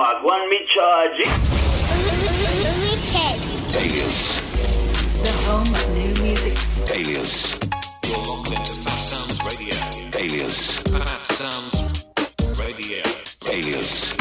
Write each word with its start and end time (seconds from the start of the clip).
What 0.00 0.24
one 0.24 0.48
me 0.48 0.64
charge? 0.66 1.20
Alias. 3.76 4.40
The 5.20 5.28
home 5.44 5.68
of 5.68 5.84
new 5.92 6.08
music. 6.24 6.56
Alias. 6.90 7.52
You're 8.08 8.24
locked 8.24 8.48
into 8.48 8.72
Phatsoundz 8.80 9.44
Radio. 9.44 9.76
Alias. 10.18 10.80
Fat 10.88 11.20
Sounds 11.36 12.08
Radio. 12.58 13.04
Alias. 13.52 14.16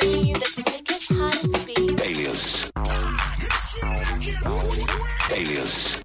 Bringing 0.00 0.26
you 0.26 0.36
the 0.36 0.44
sickest, 0.44 1.08
hottest 1.10 1.64
beats. 1.66 2.02
Alias. 2.10 2.70
Alias. 5.32 5.96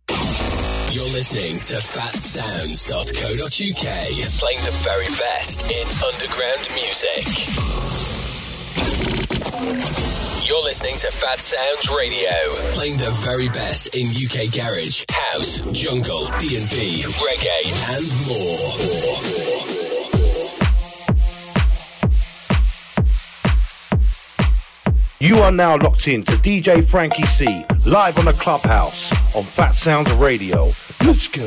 You're 0.90 1.10
listening 1.12 1.60
to 1.60 1.76
phatsoundz.co.uk, 1.76 3.88
playing 4.40 4.64
the 4.64 4.72
very 4.88 5.10
best 5.20 5.68
in 5.70 5.86
underground 6.08 6.64
music. 6.76 7.28
You're 9.62 10.64
listening 10.64 10.96
to 10.98 11.08
Phatsoundz 11.08 11.96
Radio, 11.96 12.32
playing 12.74 12.98
the 12.98 13.12
very 13.24 13.48
best 13.48 13.96
in 13.96 14.08
UK 14.08 14.52
garage, 14.52 15.06
house, 15.12 15.60
jungle, 15.72 16.26
D&B, 16.40 17.04
reggae, 17.22 17.72
and 17.94 18.04
more. 18.28 18.72
You 25.20 25.38
are 25.44 25.52
now 25.52 25.78
locked 25.78 26.08
in 26.08 26.24
to 26.24 26.32
DJ 26.38 26.82
FrankEC, 26.82 27.86
live 27.86 28.18
on 28.18 28.26
the 28.26 28.34
clubhouse 28.34 29.12
on 29.36 29.44
Phatsoundz 29.44 30.20
Radio. 30.20 30.72
Let's 31.06 31.28
go. 31.28 31.46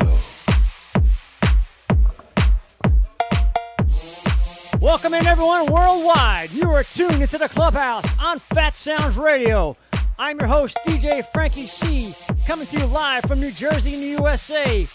Welcome 4.84 5.14
in, 5.14 5.26
everyone, 5.26 5.72
worldwide. 5.72 6.50
You 6.50 6.70
are 6.70 6.84
tuned 6.84 7.22
into 7.22 7.38
the 7.38 7.48
clubhouse 7.48 8.04
on 8.20 8.38
Phatsoundz 8.38 9.16
Radio. 9.16 9.78
I'm 10.18 10.38
your 10.38 10.46
host, 10.46 10.76
DJ 10.84 11.24
FrankEC, 11.24 12.46
coming 12.46 12.66
to 12.66 12.78
you 12.78 12.84
live 12.84 13.22
from 13.22 13.40
New 13.40 13.50
Jersey 13.50 13.94
in 13.94 14.00
the 14.00 14.08
USA. 14.08 14.86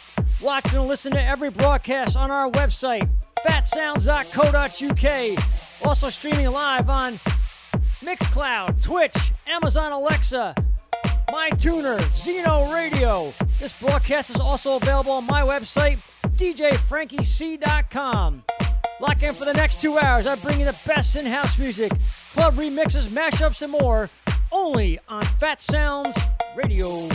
Watch 0.41 0.71
and 0.75 0.87
listen 0.87 1.11
to 1.13 1.25
every 1.25 1.49
broadcast 1.49 2.15
on 2.15 2.29
our 2.29 2.51
website, 2.51 3.09
phatsoundz.co.uk. 3.43 5.87
Also 5.87 6.09
streaming 6.09 6.51
live 6.51 6.87
on 6.87 7.13
Mixcloud, 8.03 8.83
Twitch, 8.83 9.31
Amazon 9.47 9.91
Alexa, 9.91 10.53
MyTuner, 11.29 11.99
Zeno 12.15 12.71
Radio. 12.71 13.33
This 13.59 13.81
broadcast 13.81 14.29
is 14.29 14.39
also 14.39 14.75
available 14.75 15.13
on 15.13 15.25
my 15.25 15.41
website, 15.41 15.97
djfrankec.com. 16.35 18.43
Lock 18.99 19.23
in 19.23 19.33
for 19.33 19.45
the 19.45 19.53
next 19.53 19.81
two 19.81 19.97
hours. 19.97 20.27
I 20.27 20.35
bring 20.35 20.59
you 20.59 20.65
the 20.65 20.77
best 20.85 21.15
in 21.15 21.25
house 21.25 21.57
music, 21.57 21.91
club 22.33 22.55
remixes, 22.55 23.07
mashups, 23.07 23.61
and 23.61 23.71
more, 23.71 24.09
only 24.51 24.99
on 25.07 25.23
Phatsoundz 25.23 26.17
Radio. 26.55 27.07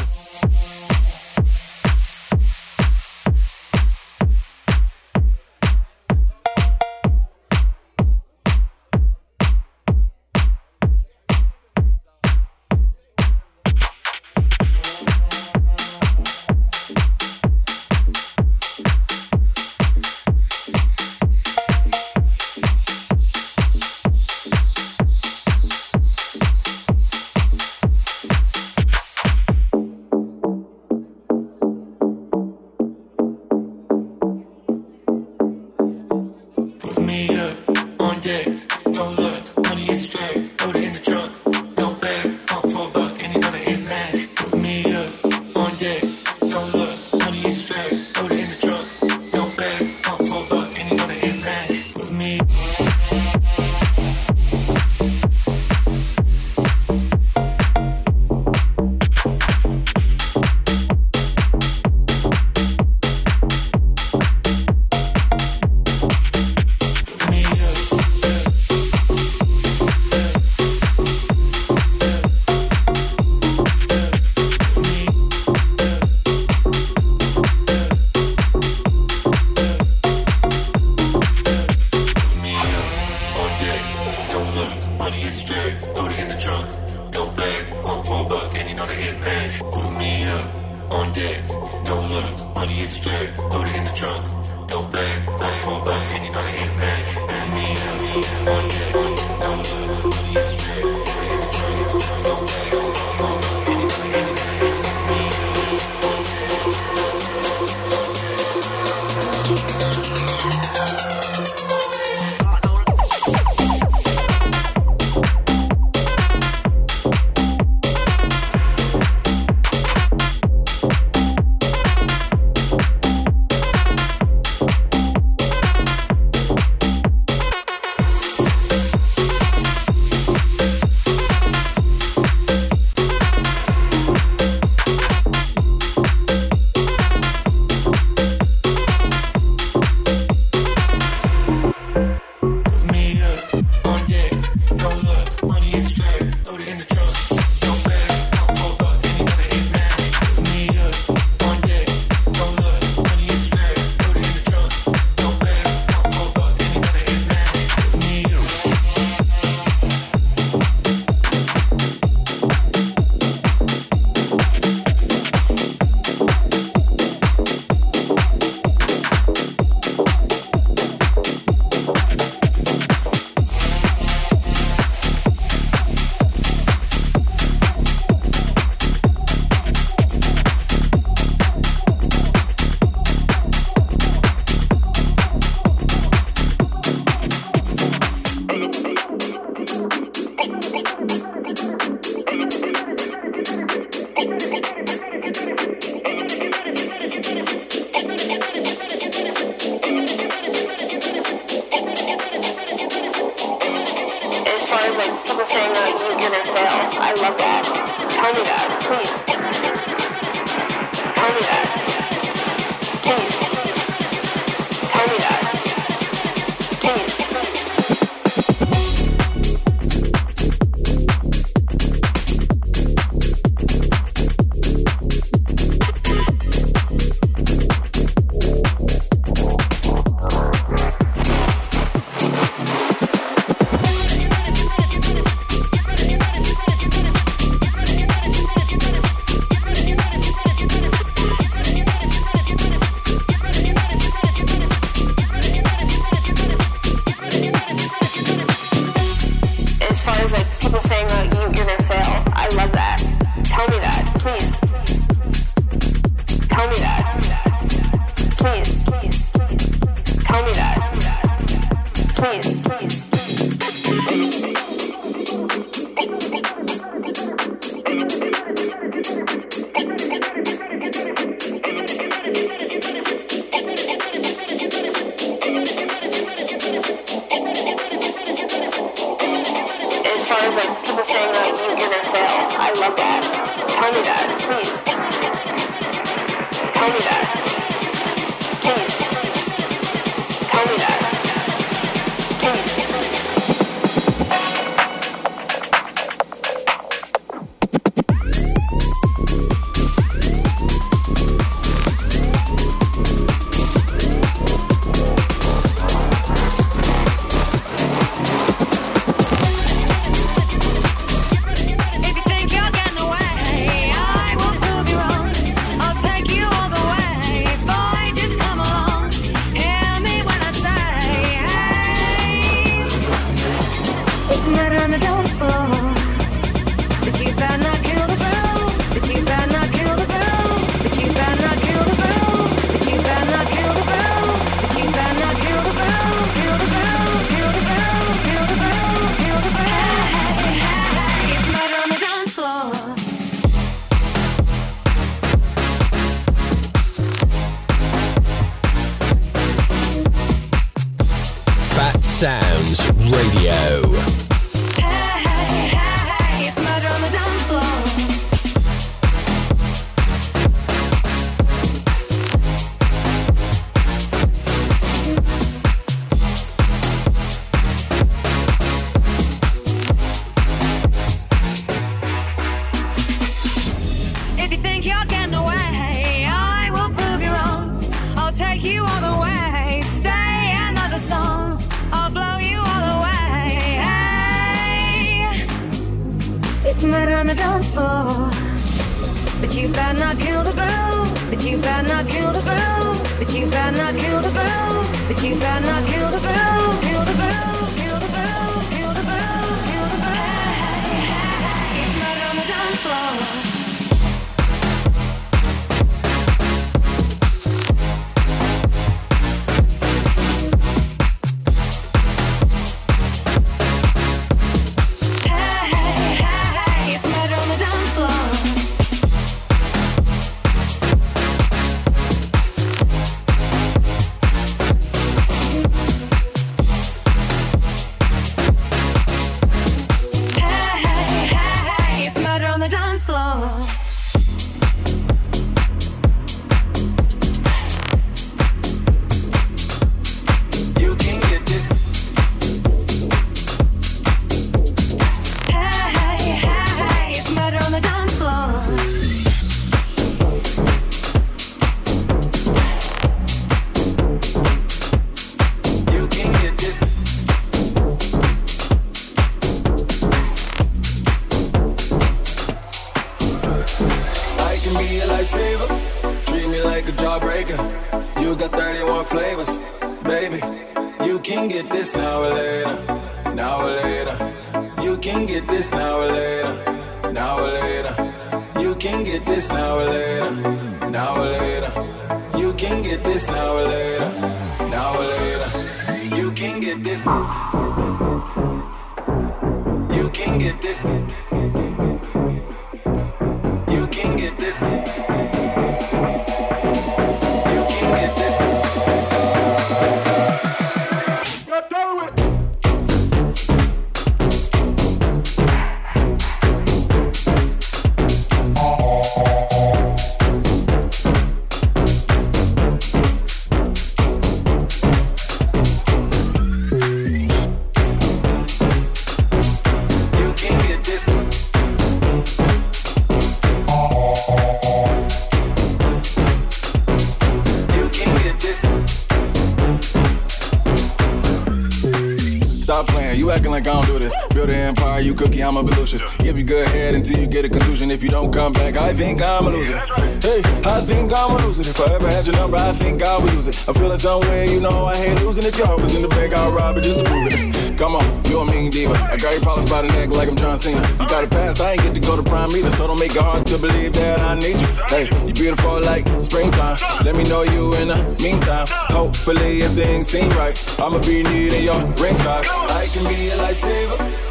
Cookie, 535.24 535.42
I'm 535.42 535.56
a 535.56 535.62
Belucius. 535.62 536.04
Give 536.18 536.36
you 536.36 536.44
good 536.44 536.68
head 536.68 536.94
until 536.94 537.18
you 537.18 537.26
get 537.26 537.44
a 537.44 537.48
conclusion. 537.48 537.90
If 537.90 538.02
you 538.02 538.10
don't 538.10 538.32
come 538.32 538.52
back, 538.52 538.76
I 538.76 538.92
think 538.94 539.22
I'm 539.22 539.46
a 539.46 539.50
loser. 539.50 539.78
Hey, 540.20 540.42
I 540.64 540.80
think 540.80 541.12
I'm 541.12 541.30
a 541.30 541.46
loser. 541.46 541.62
If 541.62 541.80
I 541.80 541.94
ever 541.94 542.08
had 542.08 542.26
your 542.26 542.36
number, 542.36 542.56
I 542.56 542.72
think 542.72 543.02
I 543.02 543.18
would 543.18 543.32
use 543.32 543.48
it. 543.48 543.68
I'm 543.68 543.74
feeling 543.74 543.98
some 543.98 544.20
way, 544.22 544.50
you 544.50 544.60
know 544.60 544.84
I 544.84 544.94
ain't 544.94 545.22
losing. 545.22 545.44
If 545.44 545.56
your 545.56 545.66
heart 545.66 545.80
was 545.80 545.94
in 545.94 546.02
the 546.02 546.08
bank, 546.08 546.34
I'll 546.34 546.52
rob 546.52 546.76
it 546.76 546.84
just 546.84 546.98
to 546.98 547.04
prove 547.04 547.28
it. 547.30 547.78
Come 547.78 547.96
on, 547.96 548.24
you 548.26 548.38
a 548.38 548.46
mean 548.46 548.70
diva. 548.70 548.92
I 548.94 549.16
got 549.16 549.32
your 549.32 549.40
problems 549.40 549.70
by 549.70 549.82
the 549.82 549.88
neck 549.88 550.10
like 550.10 550.28
I'm 550.28 550.36
John 550.36 550.58
Cena. 550.58 550.80
You 551.00 551.06
got 551.08 551.24
a 551.24 551.28
pass, 551.28 551.60
I 551.60 551.72
ain't 551.72 551.82
get 551.82 551.94
to 551.94 552.00
go 552.00 552.16
to 552.16 552.22
prime 552.22 552.50
either, 552.54 552.70
so 552.72 552.86
don't 552.86 553.00
make 553.00 553.16
it 553.16 553.22
hard 553.22 553.46
to 553.46 553.58
believe 553.58 553.92
that 553.94 554.20
I 554.20 554.34
need 554.34 554.60
you. 554.60 554.68
Hey, 554.88 555.04
you 555.26 555.32
beautiful 555.32 555.80
like 555.82 556.06
springtime. 556.22 556.76
Let 557.04 557.16
me 557.16 557.24
know 557.24 557.42
you 557.42 557.74
in 557.76 557.88
the 557.88 558.16
meantime. 558.22 558.66
Hopefully, 558.68 559.62
if 559.62 559.72
things 559.72 560.08
seem 560.08 560.30
right, 560.30 560.54
I'ma 560.78 560.98
be 561.00 561.22
needing 561.22 561.64
your 561.64 561.80
ring 562.02 562.16
size. 562.18 562.46
I 562.50 562.86
can 562.92 563.04
be 563.08 563.30
a 563.30 563.36
lifesaver. 563.36 564.23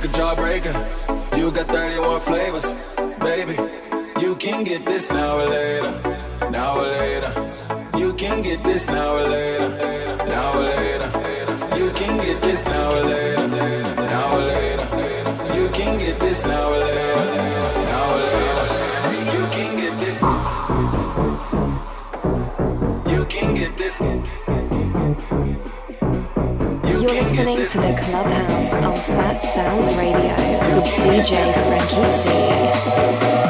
Like 0.00 0.08
a 0.08 0.18
jawbreaker. 0.18 1.36
You 1.36 1.50
got 1.50 1.66
31 1.66 2.20
flavors, 2.22 2.72
baby. 3.18 3.52
You 4.18 4.34
can 4.36 4.64
get 4.64 4.86
this 4.86 5.10
now 5.10 5.36
or 5.36 5.50
later, 5.50 5.92
now 6.50 6.78
or 6.78 6.86
later. 6.86 7.98
You 7.98 8.14
can 8.14 8.40
get 8.40 8.64
this 8.64 8.86
now 8.86 9.16
or 9.16 9.28
later, 9.28 9.68
now 10.24 10.54
or 10.54 10.62
later. 10.62 11.76
You 11.76 11.90
can 11.92 12.16
get 12.16 12.40
this 12.40 12.64
now 12.64 12.92
or 12.94 13.04
later, 13.04 13.48
now 13.48 14.36
or 14.36 14.40
later. 14.40 15.54
You 15.54 15.68
can 15.68 15.98
get 15.98 16.18
this 16.18 16.44
now 16.46 16.70
or 16.70 16.78
later, 16.78 17.24
now 17.90 18.14
or 18.14 18.20
later. 18.32 19.36
You 19.36 19.44
can 19.52 19.76
get 19.76 20.00
this. 20.00 21.39
You're 27.10 27.24
listening 27.24 27.66
to 27.66 27.78
the 27.78 27.92
Clubhouse 28.04 28.72
on 28.72 28.96
Phatsoundz 29.00 29.98
Radio 29.98 30.32
with 30.76 30.84
DJ 31.02 31.52
FrankEC. 31.64 33.49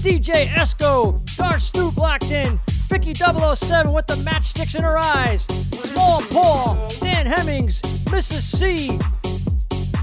DJ 0.00 0.46
Esco, 0.46 1.18
Snoop 1.60 1.96
locked 1.96 2.30
in, 2.30 2.58
Vicky 2.88 3.14
007 3.14 3.92
with 3.92 4.06
the 4.06 4.14
matchsticks 4.16 4.76
in 4.76 4.82
her 4.82 4.96
eyes, 4.96 5.42
Small 5.72 6.22
Paul, 6.30 6.76
Dan 7.00 7.26
Hemmings, 7.26 7.82
Mrs. 8.06 8.42
C, 8.42 8.98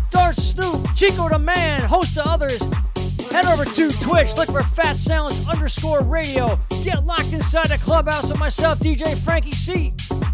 Darth 0.09 0.35
Snoop, 0.35 0.87
Chico 0.95 1.29
the 1.29 1.39
Man, 1.39 1.81
host 1.81 2.17
of 2.17 2.27
others. 2.27 2.61
Head 3.31 3.45
over 3.45 3.65
to 3.65 3.91
Twitch, 4.01 4.35
look 4.35 4.47
for 4.47 4.61
Phatsoundz 4.61 5.47
underscore 5.47 6.01
radio. 6.01 6.59
Get 6.83 7.05
locked 7.05 7.33
inside 7.33 7.69
the 7.69 7.77
clubhouse 7.77 8.29
with 8.29 8.39
myself, 8.39 8.79
DJ 8.79 9.15
FrankEC. 9.15 10.24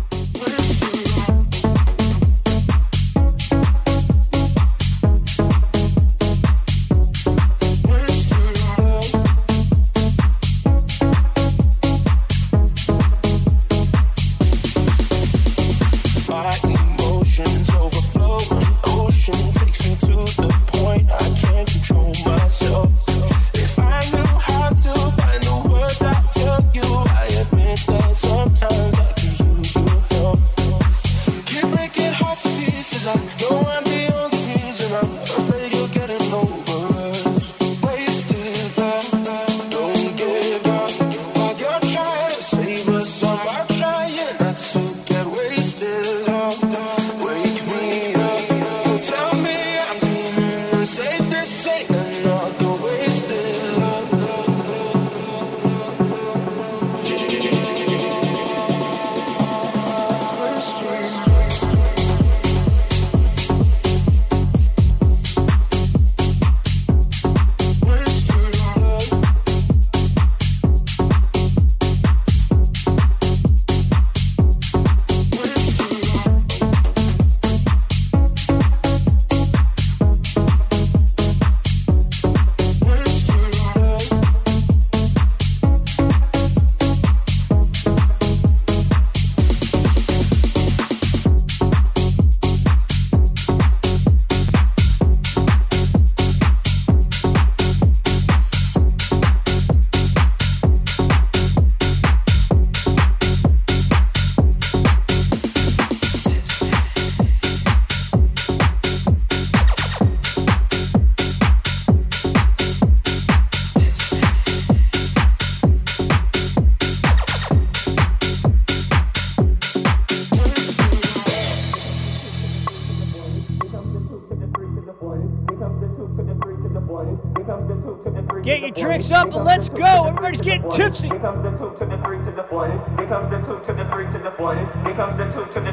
comes 135.01 135.17
the 135.17 135.25
two 135.33 135.45
to 135.53 135.59
the 135.65 135.70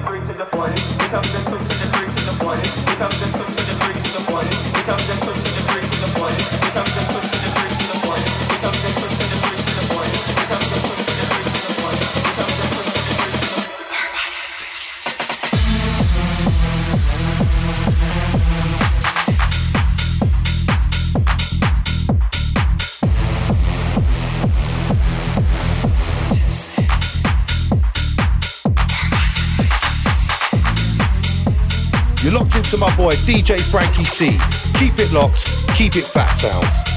boy 32.98 33.12
DJ 33.12 33.56
FrankEC. 33.56 34.36
Keep 34.76 34.98
it 34.98 35.12
locked, 35.12 35.44
keep 35.76 35.94
it 35.94 36.04
phatsoundz. 36.04 36.87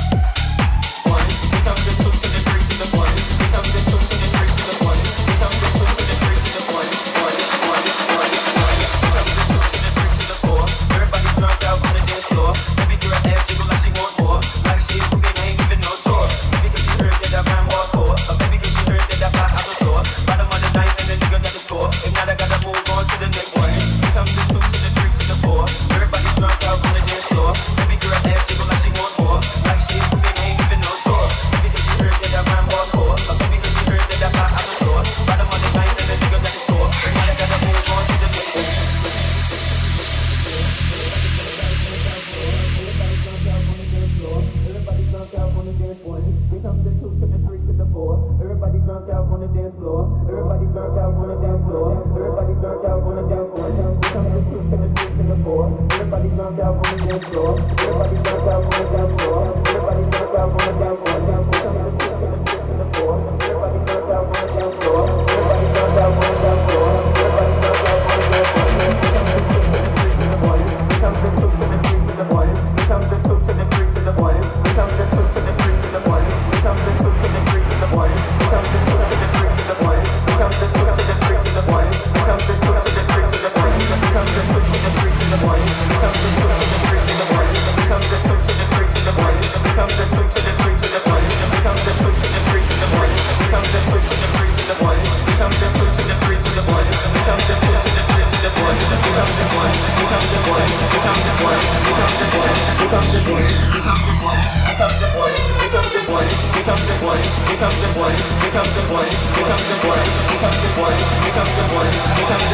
Come 111.61 111.77
a 111.77 112.50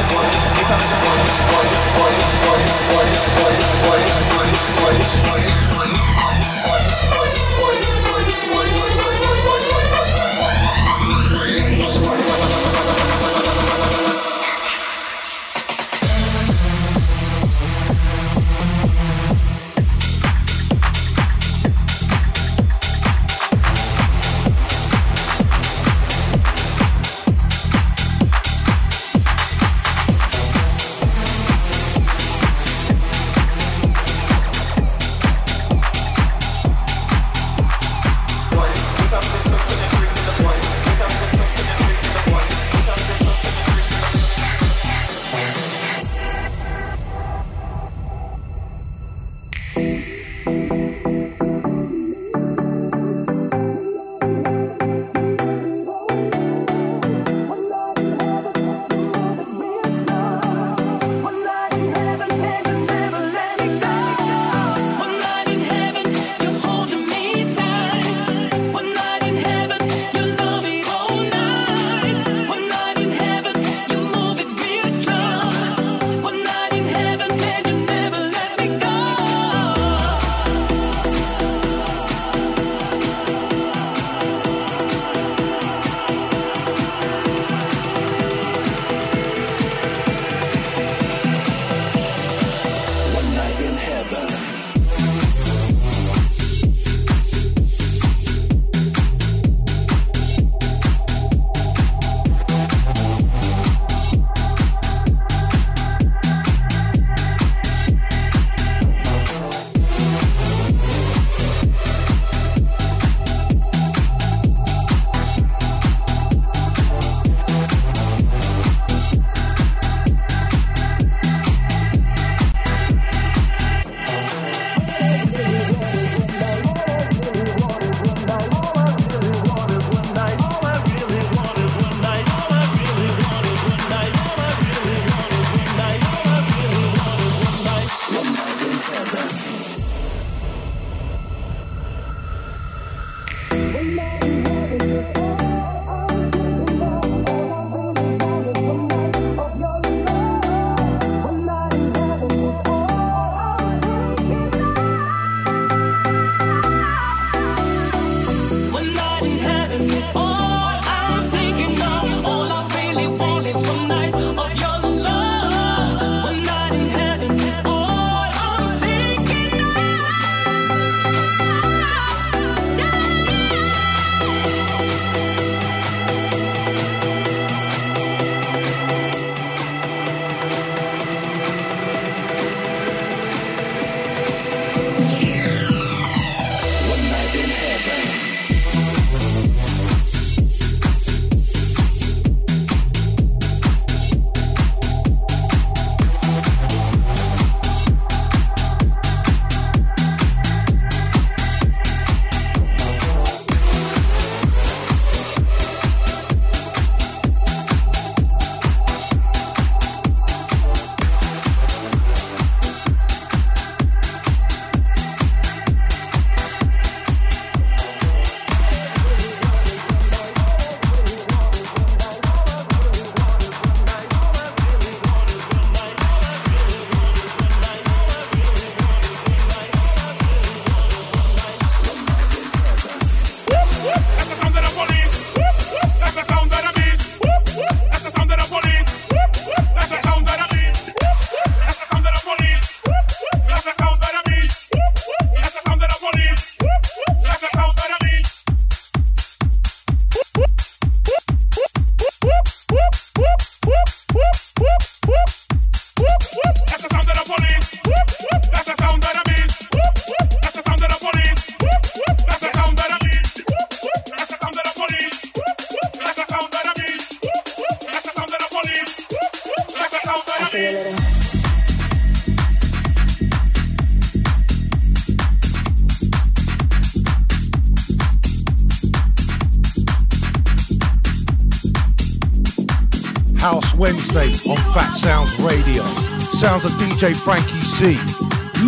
On 284.17 284.57
Phatsoundz 284.73 285.37
Radio. 285.45 285.83
Sounds 285.83 286.65
of 286.65 286.71
DJ 286.71 287.13
FrankEC. 287.13 287.99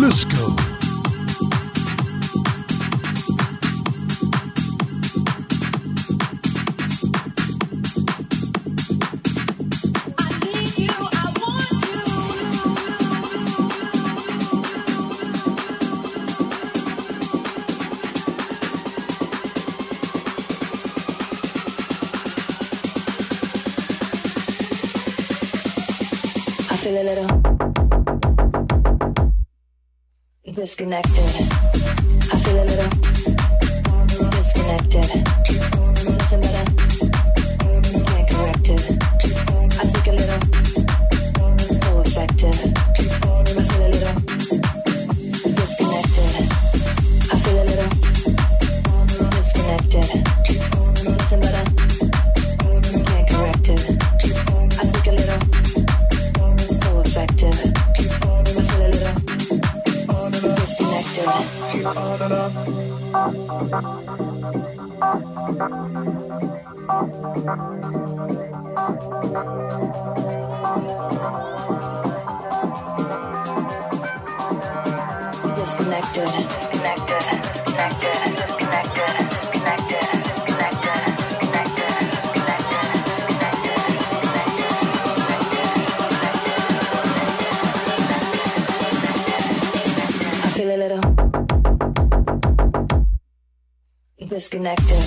Let's 0.00 0.24
next. 30.86 31.09
connected. 94.60 94.99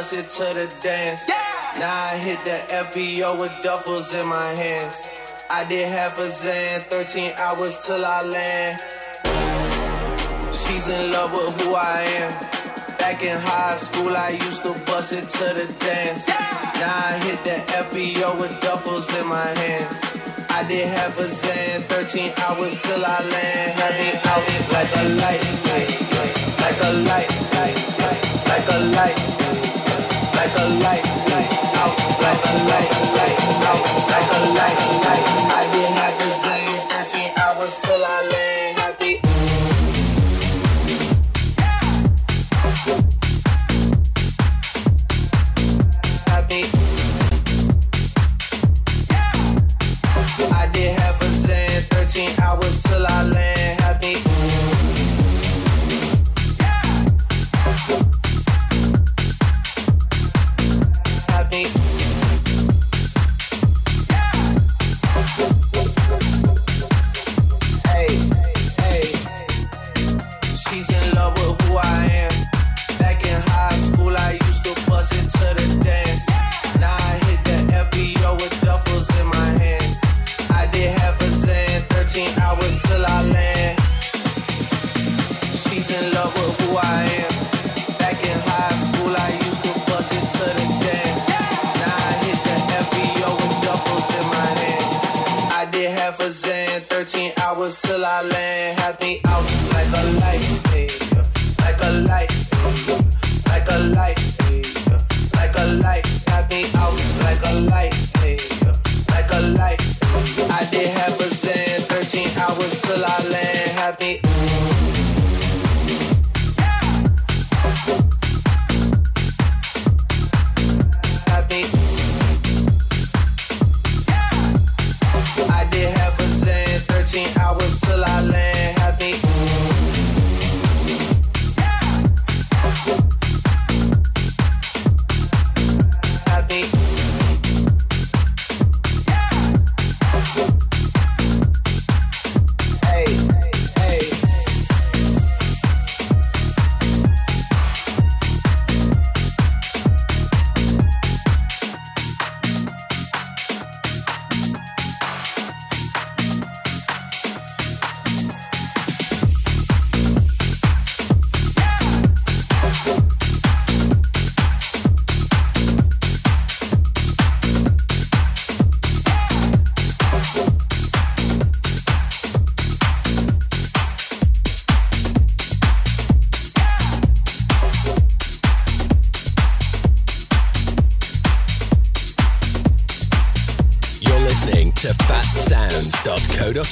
it 0.00 0.30
to 0.30 0.44
the 0.54 0.66
dance. 0.82 1.28
Yeah. 1.28 1.36
Now 1.78 1.92
I 1.92 2.16
hit 2.16 2.42
the 2.42 2.56
FBO 2.72 3.38
with 3.38 3.52
duffels 3.60 4.18
in 4.18 4.26
my 4.26 4.48
hands. 4.48 4.96
I 5.50 5.68
did 5.68 5.86
half 5.88 6.18
a 6.18 6.30
Zan, 6.30 6.80
13 6.80 7.32
hours 7.36 7.84
till 7.84 8.04
I 8.04 8.22
land. 8.22 8.80
She's 10.54 10.88
in 10.88 11.12
love 11.12 11.32
with 11.32 11.60
who 11.60 11.74
I 11.74 12.00
am. 12.16 12.32
Back 12.96 13.22
in 13.22 13.36
high 13.36 13.76
school, 13.76 14.16
I 14.16 14.30
used 14.46 14.62
to 14.62 14.72
bust 14.86 15.12
it 15.12 15.28
to 15.28 15.44
the 15.52 15.66
dance. 15.84 16.26
Yeah. 16.26 16.80
Now 16.80 16.96
I 16.96 17.12
hit 17.20 17.44
the 17.44 17.58
FBO 17.84 18.40
with 18.40 18.52
duffels 18.64 19.08
in 19.20 19.28
my 19.28 19.48
hands. 19.62 20.00
I 20.48 20.66
did 20.66 20.88
half 20.88 21.18
a 21.18 21.26
Zan, 21.26 21.82
13 21.82 22.32
hours 22.38 22.80
till 22.82 23.04
I 23.04 23.20
land. 23.20 23.72
Had 23.78 24.16
out 24.32 24.44
like 24.72 24.92
a 24.96 25.04
light, 25.20 25.44
like, 25.68 25.92
light, 26.16 26.36
like 26.64 26.80
a 26.88 26.92
light, 27.04 27.30
like 28.48 28.66
a 28.74 28.78
light 28.96 29.39
like 30.50 30.64
a 30.64 30.68
light, 30.82 31.04
light 31.30 31.52
out, 31.76 31.96
like 32.20 32.44
a 32.44 32.54
light, 32.66 32.90
light 33.14 33.38
out, 33.66 33.82
like 34.10 34.30
a 34.36 34.54
light, 34.54 35.04
light. 35.04 35.49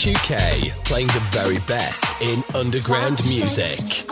2K, 0.09 0.71
playing 0.87 1.09
the 1.09 1.21
very 1.33 1.59
best 1.67 2.23
in 2.23 2.43
underground 2.55 3.21
music. 3.29 4.08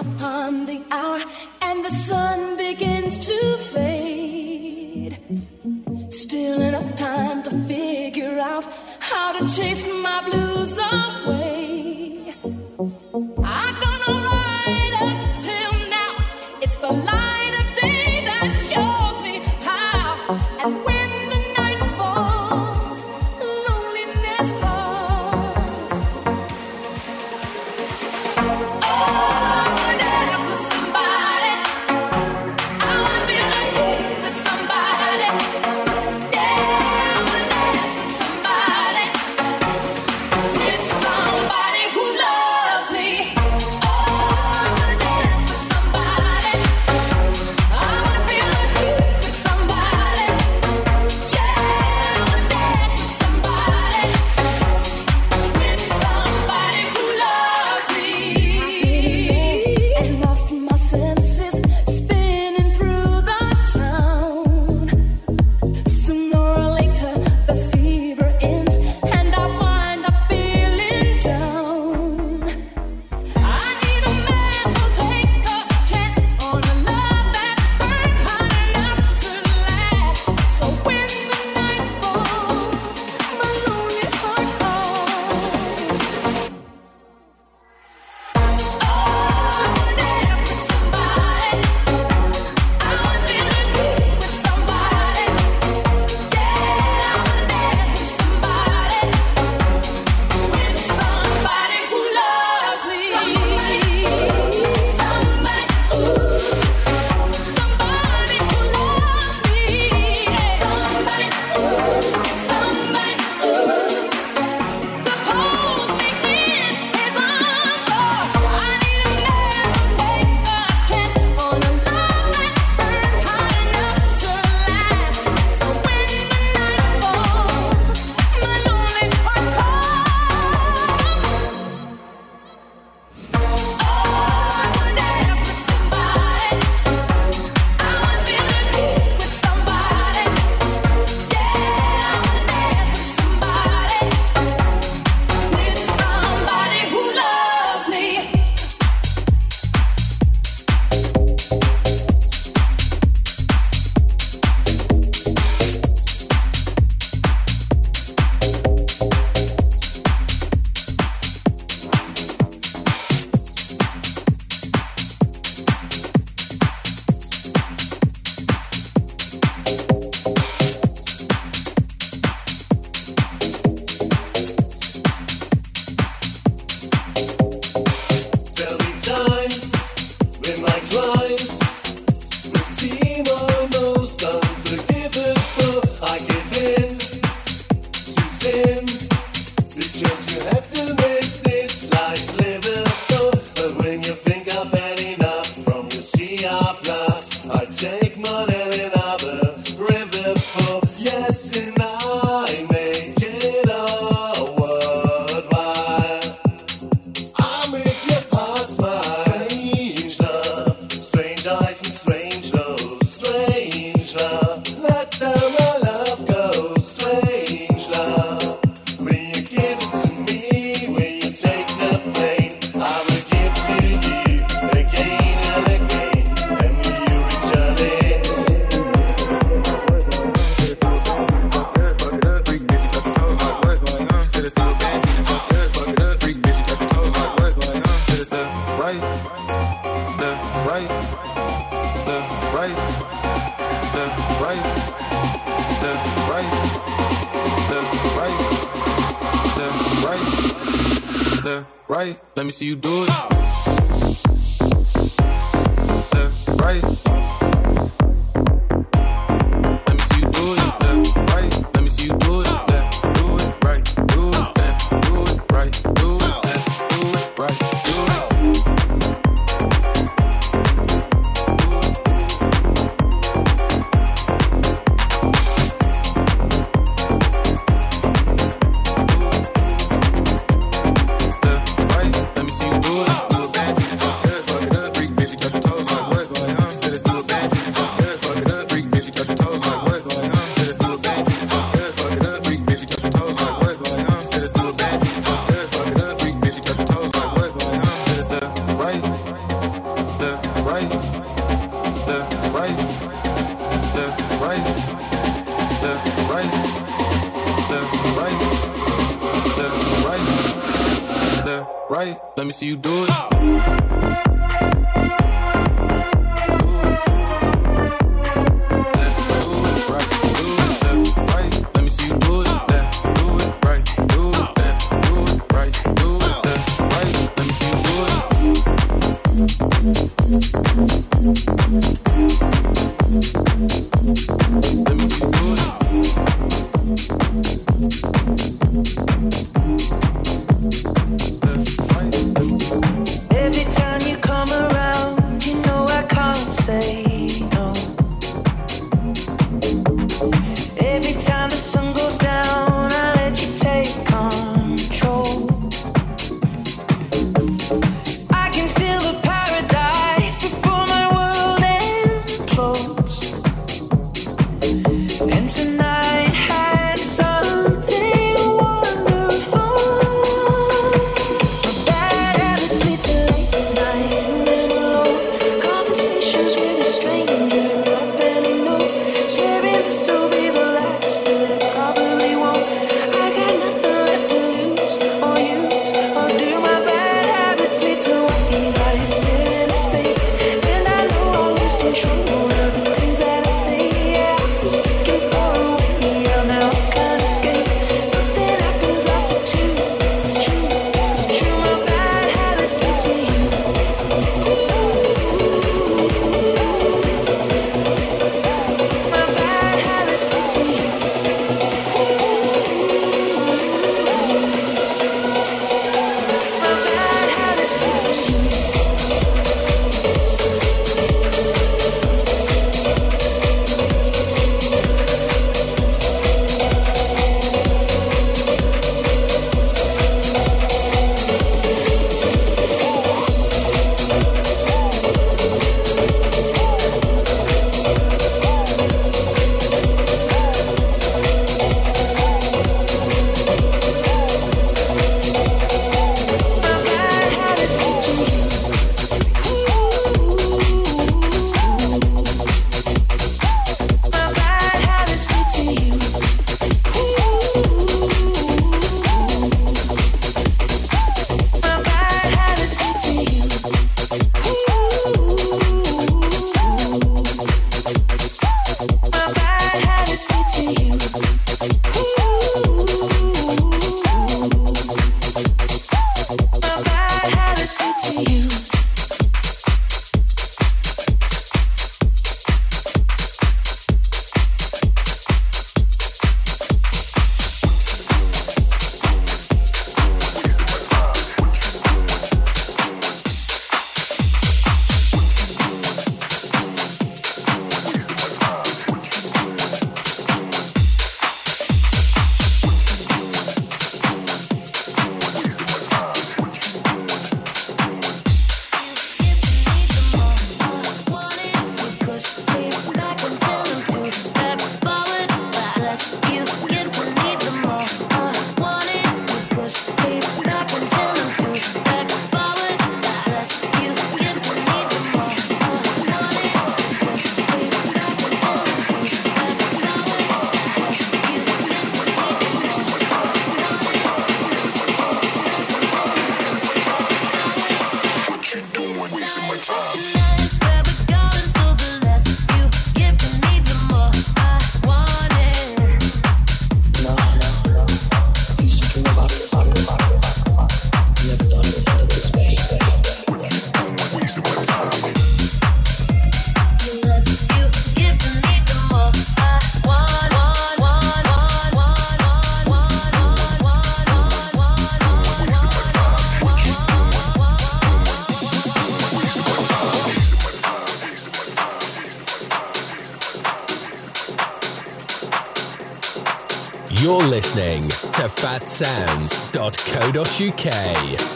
To 578.78 581.35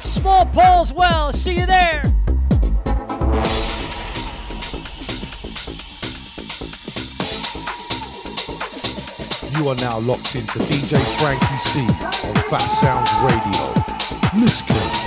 Twitch. 0.00 0.12
Small 0.12 0.46
Paul 0.46 0.82
as 0.82 0.92
well. 0.92 1.32
See 1.32 1.58
you 1.58 1.66
there. 1.66 2.02
You 9.56 9.68
are 9.68 9.74
now 9.76 9.98
locked 9.98 10.34
into 10.36 10.58
DJ 10.58 10.96
FrankEC 11.18 11.86
on 12.28 12.34
Fat 12.48 12.60
Sounds 12.80 13.10
Radio. 13.24 14.42
Listen. 14.42 14.60
Party 14.70 14.99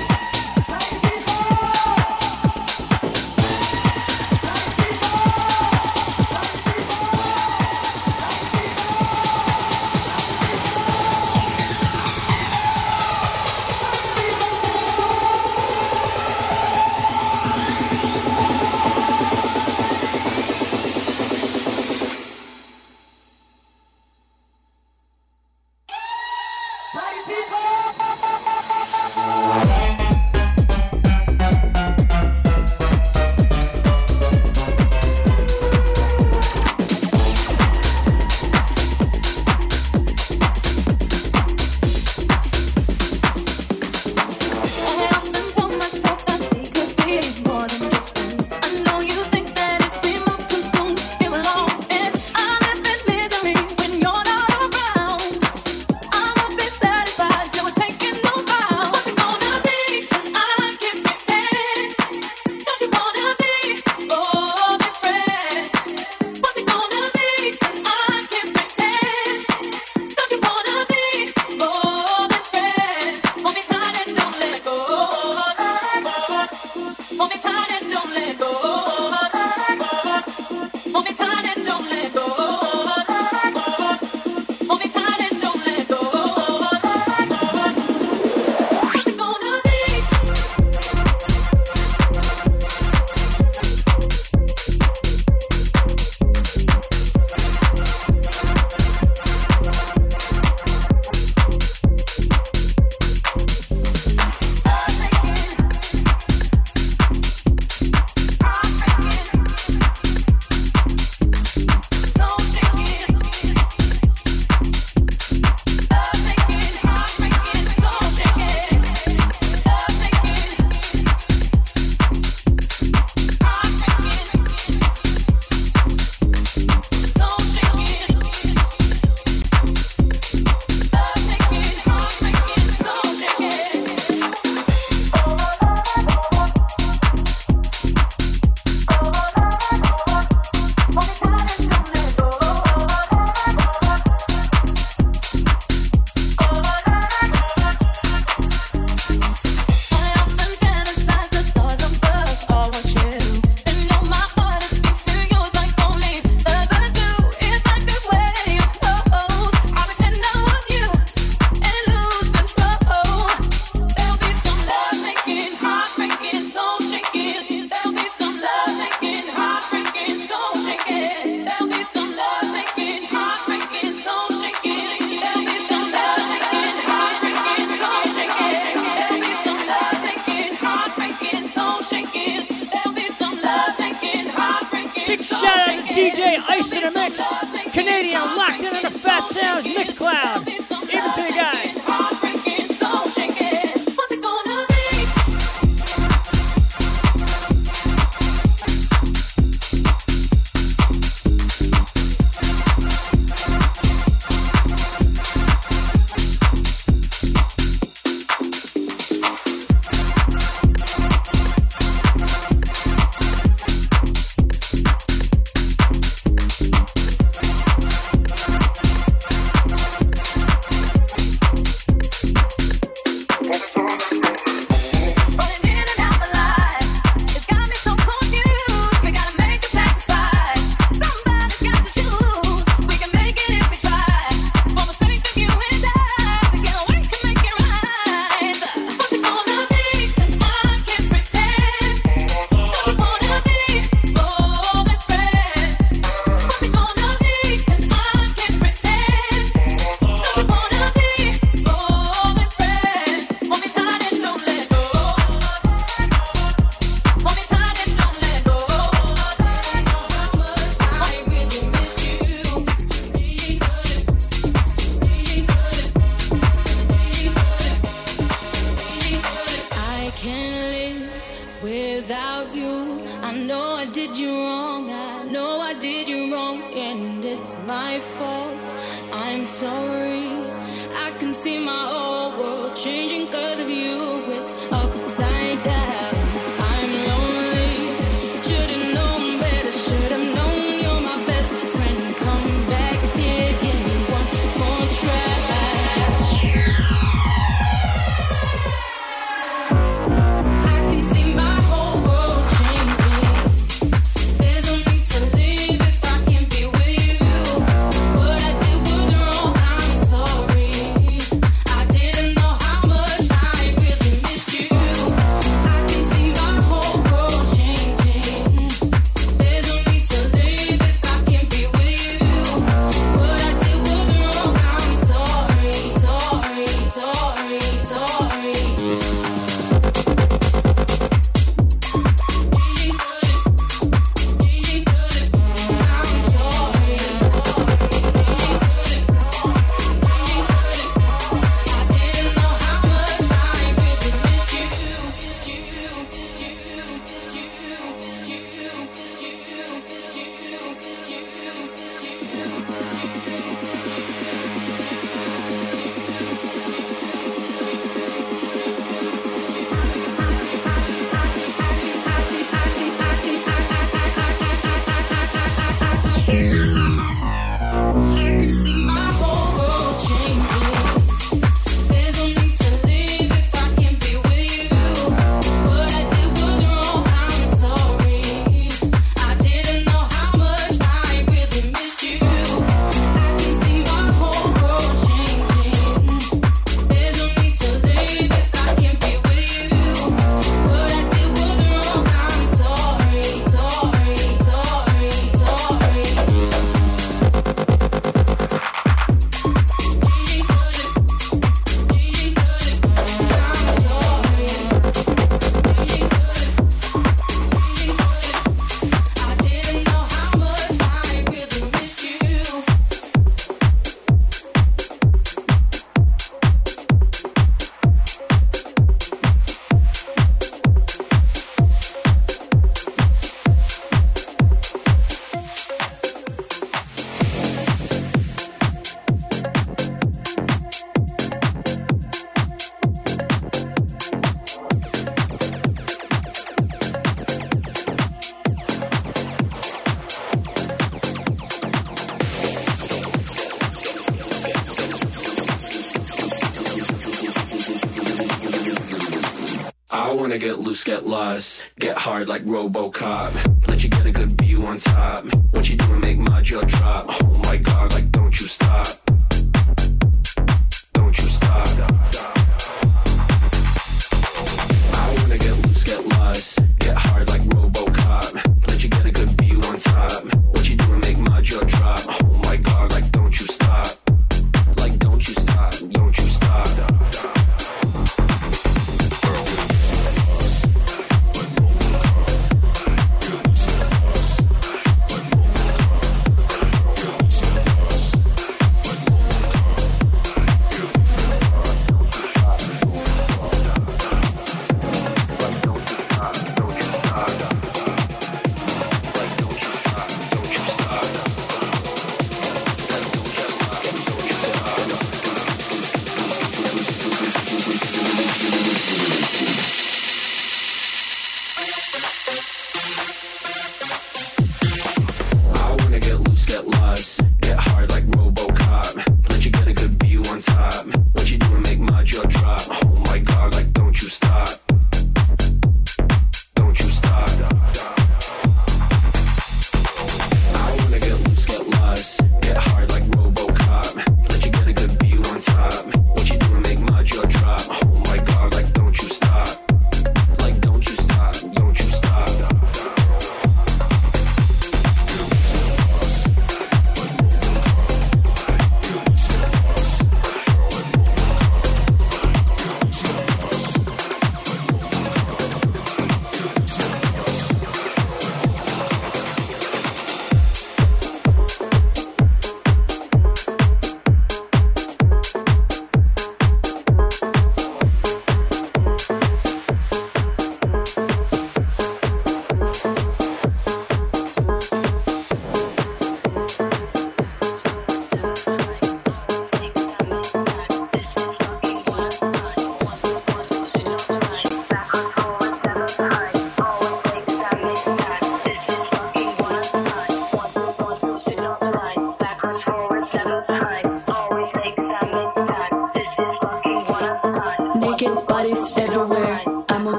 get 450.84 451.06
lost, 451.06 451.66
get 451.80 451.98
hard 451.98 452.28
like 452.28 452.44
Robocop. 452.44 453.68
Let 453.68 453.84
you 453.84 453.90
get 453.90 454.06
a 454.06 454.12
good 454.12 454.32
view 454.42 454.66
on 454.66 454.78
top. 454.78 455.26
What 455.52 455.70
you 455.70 455.78
doing 455.78 456.02
make 456.02 456.18
my 456.18 456.42
jaw 456.42 456.62
drop. 456.62 457.06
Oh 457.10 457.42
my 457.46 457.58
god, 457.58 457.94
like 457.94 458.13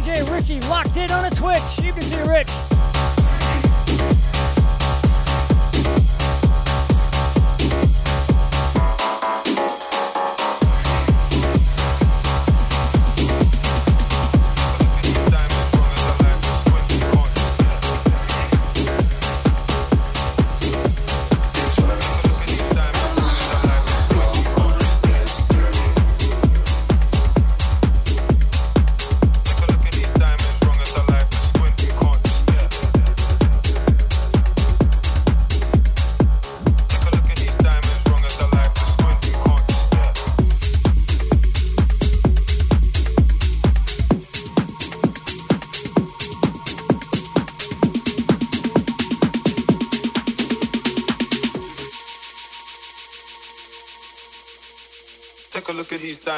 House 0.00 0.06
Warrior 0.06 0.63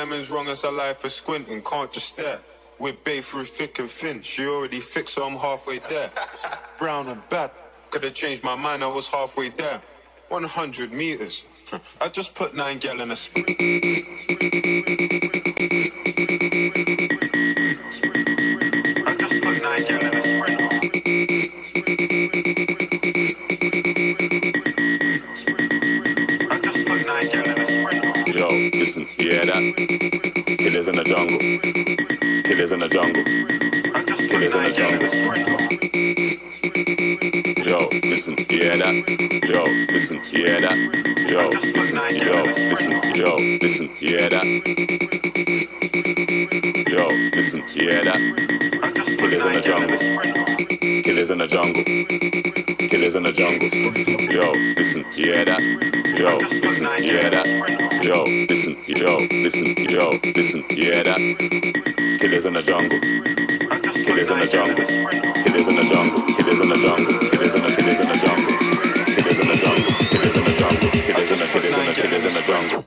diamonds, 0.07 0.31
wrong 0.31 0.47
as 0.49 0.65
a 0.65 0.71
life 0.71 1.01
for 1.01 1.09
squinting, 1.09 1.63
can't 1.63 1.93
just 1.93 2.09
stare. 2.09 2.39
We're 2.79 2.93
bae 3.05 3.21
through 3.21 3.45
thick 3.45 3.79
and 3.79 3.89
thin, 3.89 4.23
she 4.23 4.47
already 4.47 4.81
fixed, 4.81 5.15
so 5.15 5.25
I'm 5.25 5.37
halfway 5.37 5.79
there. 5.79 6.11
Brown 6.79 7.09
and 7.09 7.29
bad, 7.31 7.51
could've 7.91 8.15
changed 8.15 8.45
my 8.45 8.55
mind, 8.55 8.85
I 8.85 8.89
was 8.89 9.09
halfway 9.09 9.49
there. 9.49 9.81
100 10.29 10.93
meters, 10.93 11.45
I 12.01 12.09
just 12.09 12.35
put 12.35 12.55
nine 12.55 12.79
gal 12.79 13.01
in 13.01 13.11
a 13.11 13.17
spin. 13.17 13.45
Jungle. 31.07 31.39
Killers 31.39 32.73
in 32.73 32.81
the 32.81 32.89
jungle. 32.89 33.23
Killers 34.29 34.55
in 34.57 34.63
the 34.65 34.73
jungle. 34.73 35.09
Listen, 38.03 38.35
that? 38.35 38.93
Listen, 39.93 40.17
that? 40.17 40.77
Listen, 41.77 42.01
listen, 42.01 42.91
listen, 43.63 43.89
that? 44.31 44.43
Listen, 44.43 44.51
that? 48.01 48.17
In 51.31 51.39
the 51.39 51.47
jungle. 51.47 51.85
In 52.81 53.23
the 53.23 53.33
jungle. 53.33 53.63
In 53.63 54.17
the 54.17 54.29
jungle. 54.33 54.76
You 55.17 55.45
that? 55.45 55.61
Joe, 56.17 56.39
listen, 56.61 56.89
you 57.03 57.31
that? 57.31 58.01
Joe, 58.03 58.25
listen, 58.49 58.77
Joe, 58.85 59.27
listen, 59.31 59.75
Joe, 59.89 60.19
listen, 60.35 60.65
you 60.71 60.91
that? 60.93 61.17
Killers 62.21 62.45
in 62.45 62.53
the 62.53 62.63
jungle. 62.63 63.01
Killers 64.05 64.31
in 64.31 64.39
the 64.41 64.47
jungle. 64.47 64.85
Killers 64.85 65.69
in 65.69 65.77
the 65.77 65.85
jungle. 65.89 66.23
Killers 66.37 66.61
in 66.61 66.69
the 66.69 66.77
jungle. 66.77 67.19
Killers 67.31 67.55
in 67.55 67.63
the 67.63 67.71
killers 67.77 68.01
in 68.01 68.09
the 68.09 68.17
jungle. 68.17 68.53
Killers 69.17 69.39
in 69.41 69.49
the 69.49 69.57
jungle. 69.57 69.95
Killers 70.13 70.37
in 70.37 70.45
the 70.45 70.55
jungle. 70.59 70.91
Killers 71.95 72.25
in 72.27 72.35
the 72.35 72.43
jungle. 72.47 72.86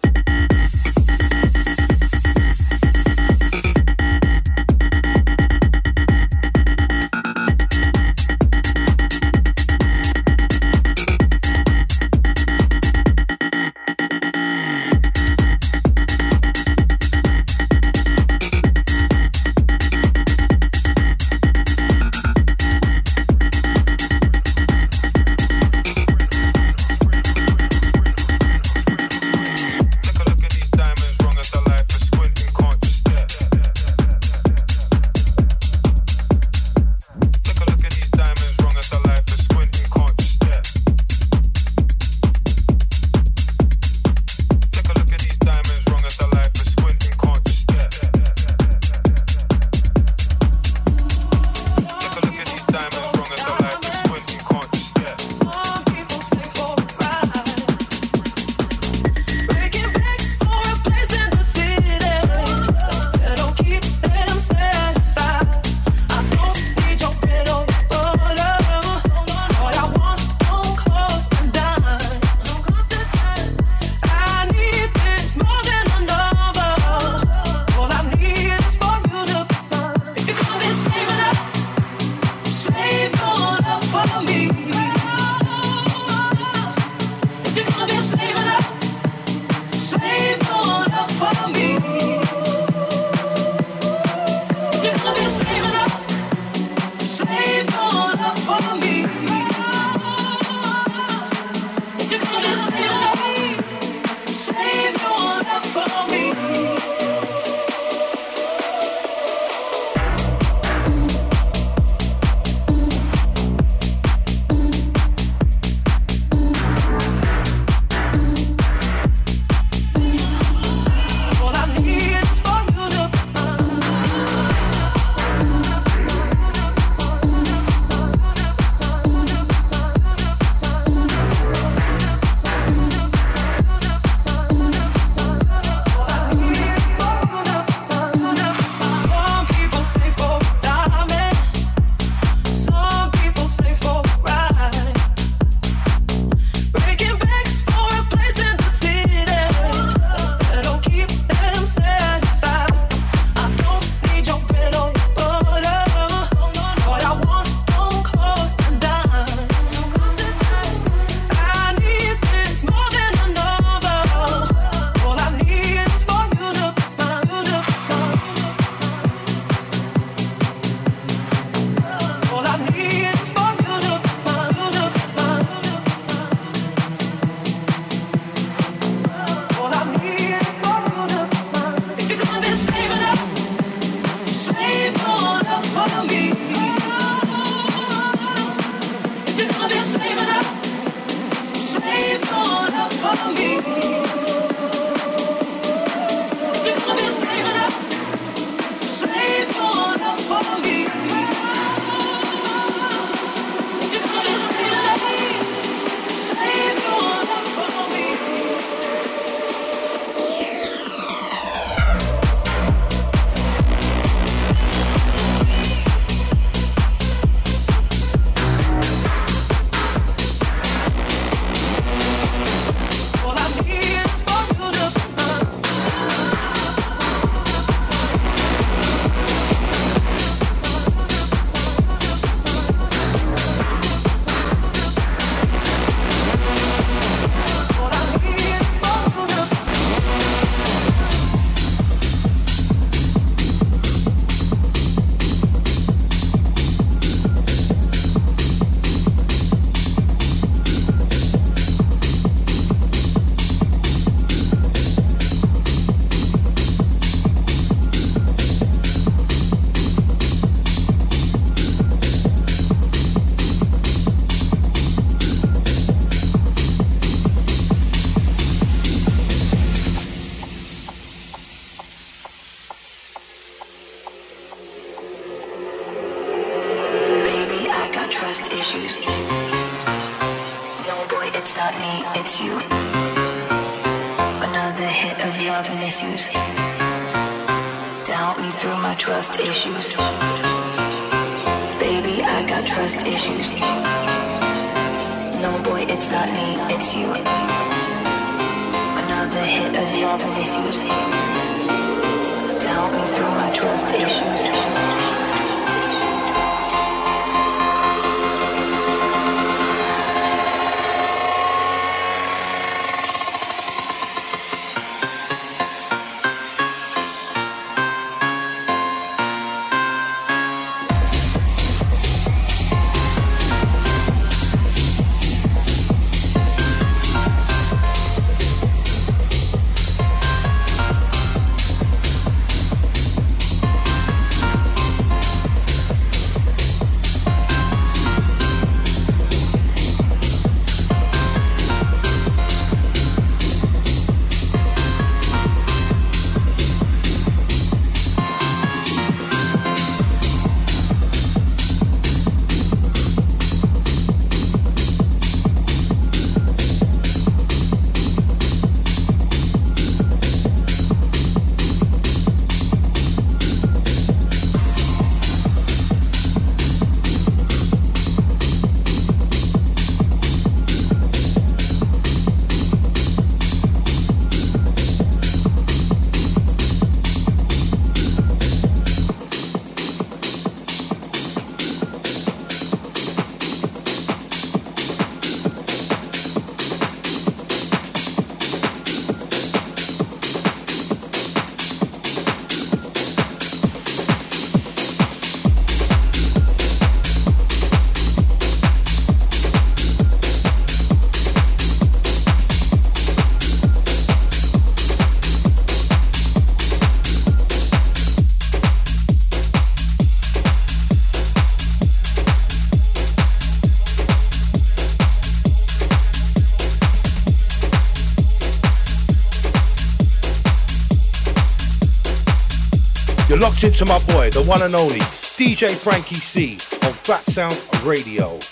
to 423.80 423.86
my 423.86 424.00
boy, 424.14 424.30
the 424.32 424.44
one 424.44 424.62
and 424.64 424.76
only 424.76 425.00
DJ 425.40 425.70
FrankEC 425.70 426.86
on 426.86 426.92
Phatsoundz 426.96 427.86
Radio. 427.86 428.49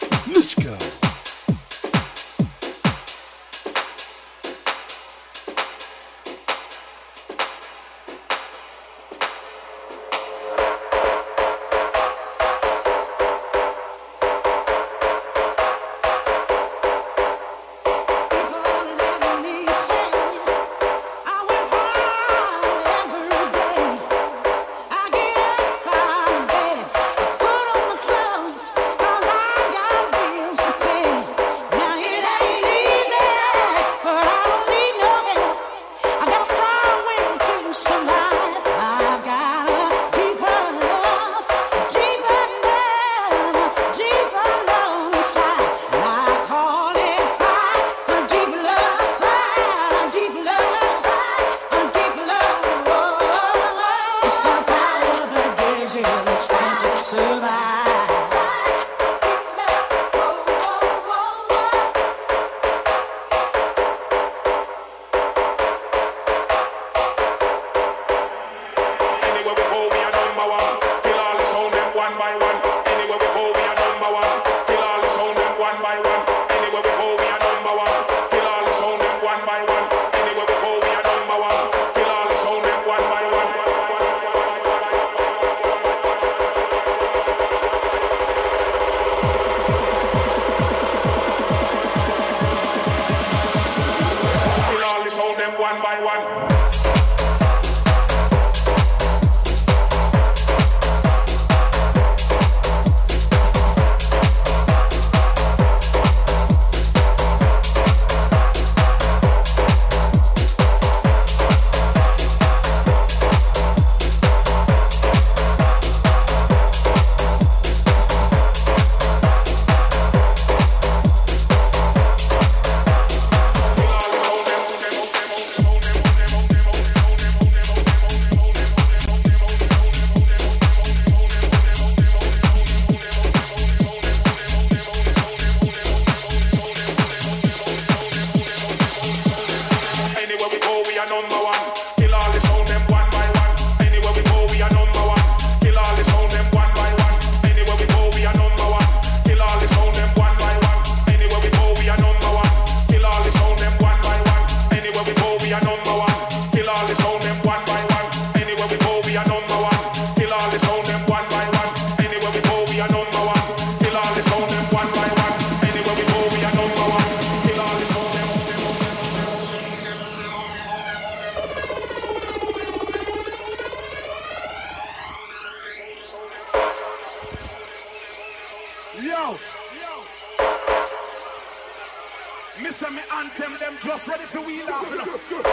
anthem, 183.18 183.58
them 183.60 183.76
just 183.82 184.08
ready 184.08 184.24
for 184.26 184.42
wheel 184.42 184.70
off. 184.70 184.90
You? 184.92 185.44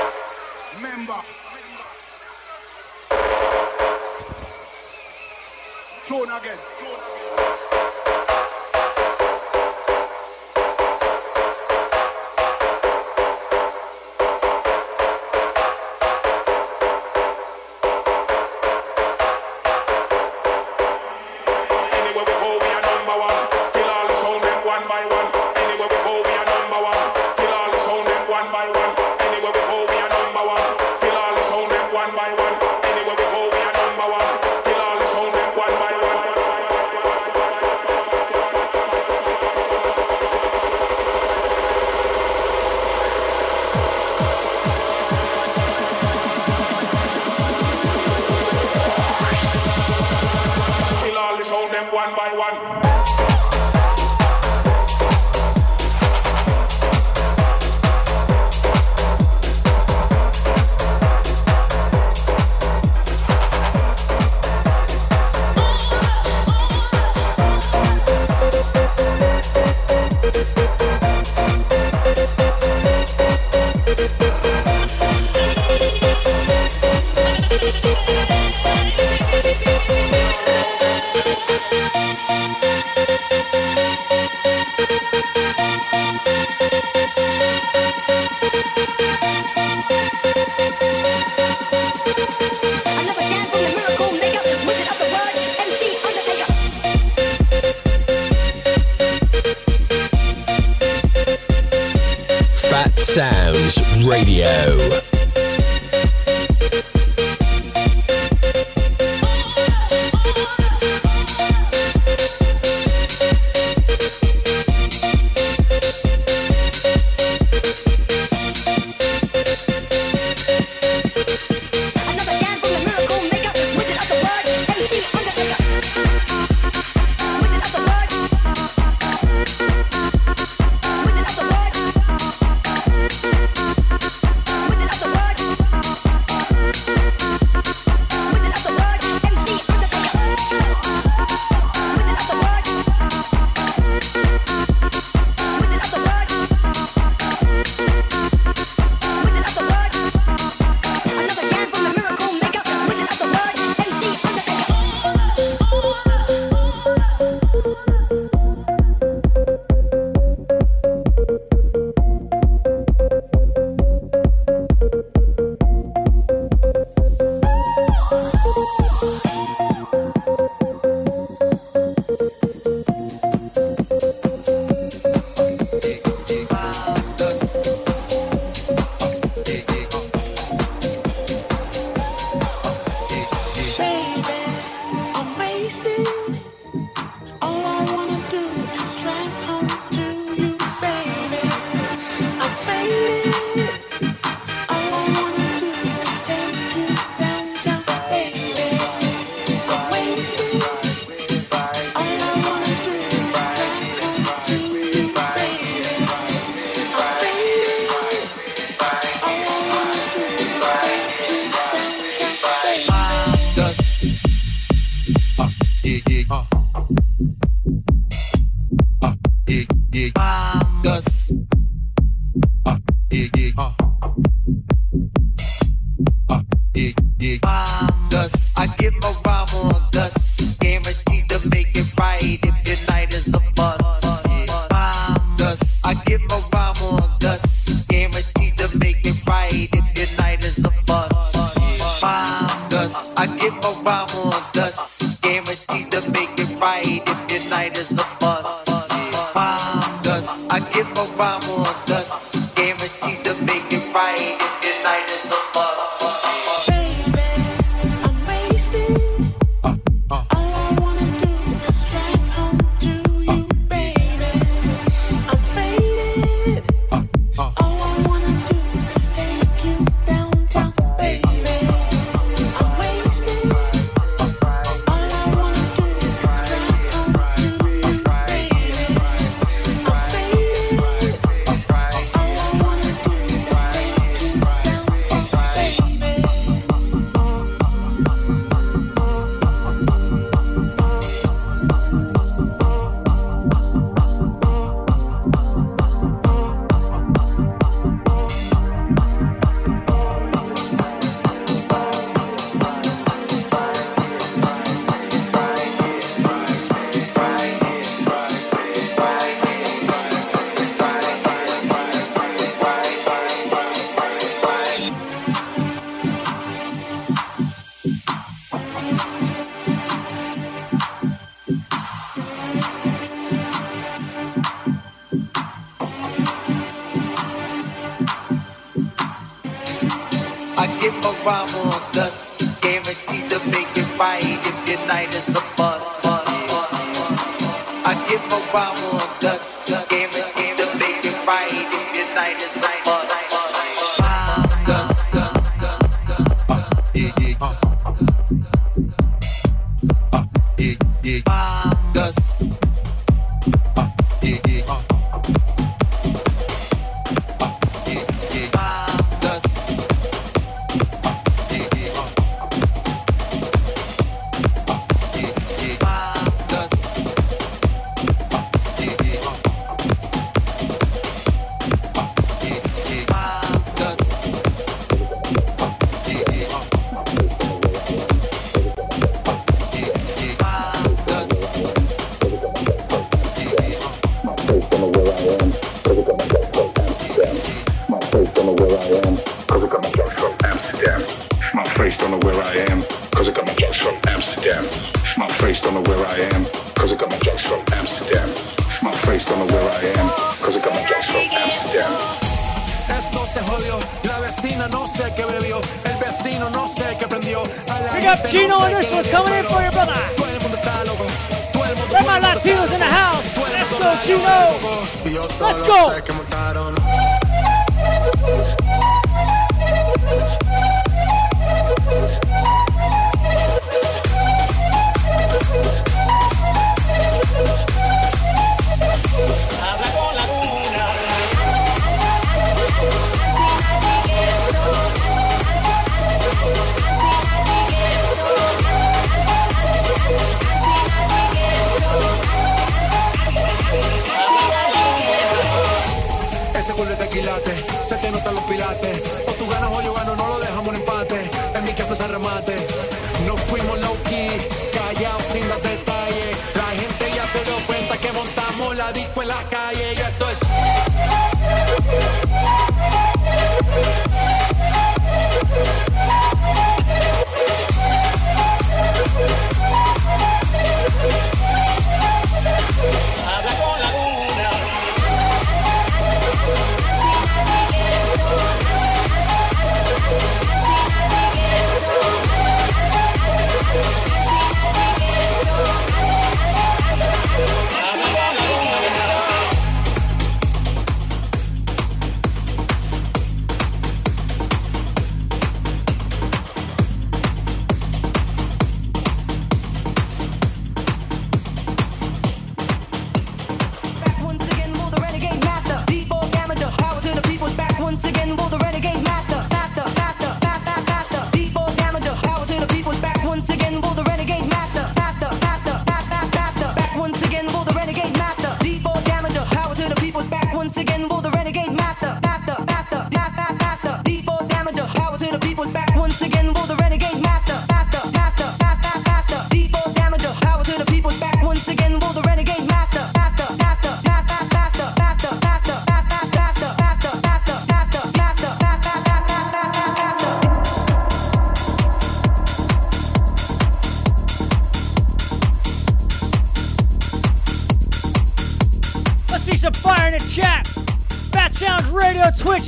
Remember. 0.76 1.20
Throne 6.04 6.30
again. 6.30 6.58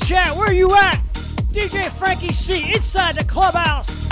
chat. 0.07 0.37
Where 0.37 0.53
you 0.53 0.73
at? 0.77 1.03
DJ 1.51 1.89
FrankEC 1.89 2.77
inside 2.77 3.17
the 3.17 3.25
clubhouse. 3.25 4.06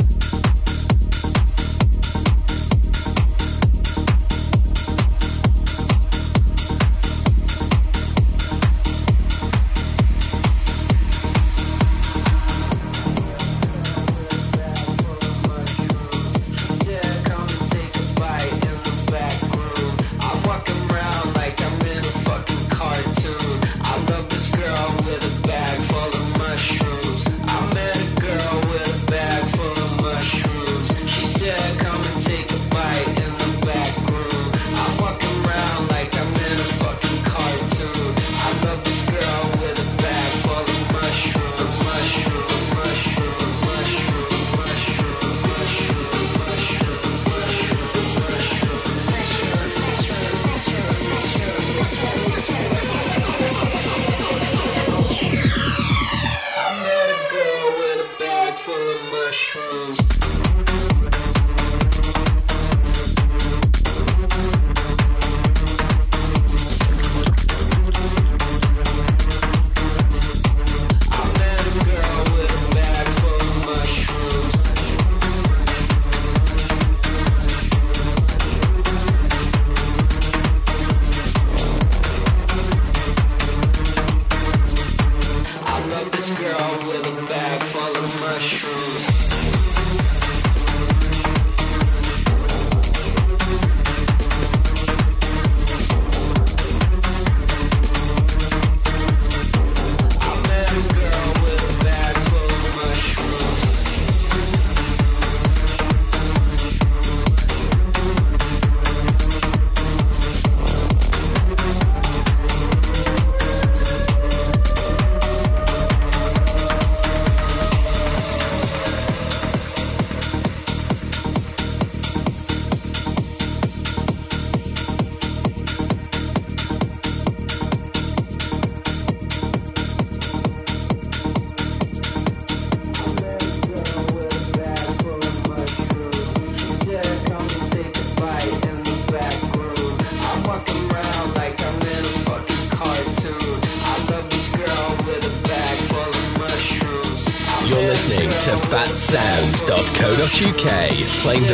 playing 151.24 151.53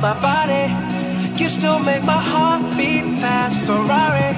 my 0.00 0.18
body. 0.20 0.66
You 1.40 1.48
still 1.48 1.78
make 1.78 2.02
my 2.04 2.20
heart 2.20 2.62
beat 2.76 3.04
fast. 3.20 3.56
Ferrari 3.66 4.32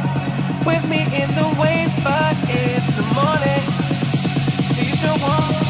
with 0.66 0.84
me 0.88 1.02
in 1.20 1.28
the 1.34 1.48
wave, 1.60 1.92
but 2.04 2.36
in 2.50 2.80
the 2.96 3.06
morning, 3.16 3.64
do 4.74 4.80
you 4.86 4.94
still 4.94 5.18
want? 5.18 5.68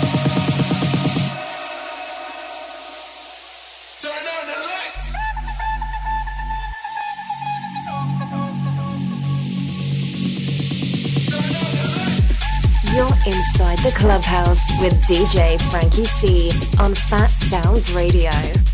You're 12.95 13.19
inside 13.27 13.79
the 13.79 13.93
clubhouse 13.95 14.65
with 14.81 14.95
DJ 15.05 15.57
FrankEC 15.71 16.81
on 16.81 16.95
Phatsoundz 16.95 17.95
Radio. 17.95 18.68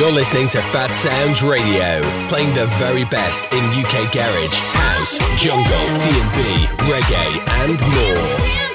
You're 0.00 0.10
listening 0.10 0.48
to 0.48 0.58
Phatsoundz 0.72 1.46
Radio, 1.46 2.00
playing 2.28 2.54
the 2.54 2.64
very 2.78 3.04
best 3.04 3.44
in 3.52 3.62
UK 3.66 4.10
garage, 4.10 4.58
house, 4.72 5.18
jungle, 5.36 5.86
D&B, 5.98 6.66
reggae, 6.88 7.46
and 7.60 7.78
more. 7.92 8.69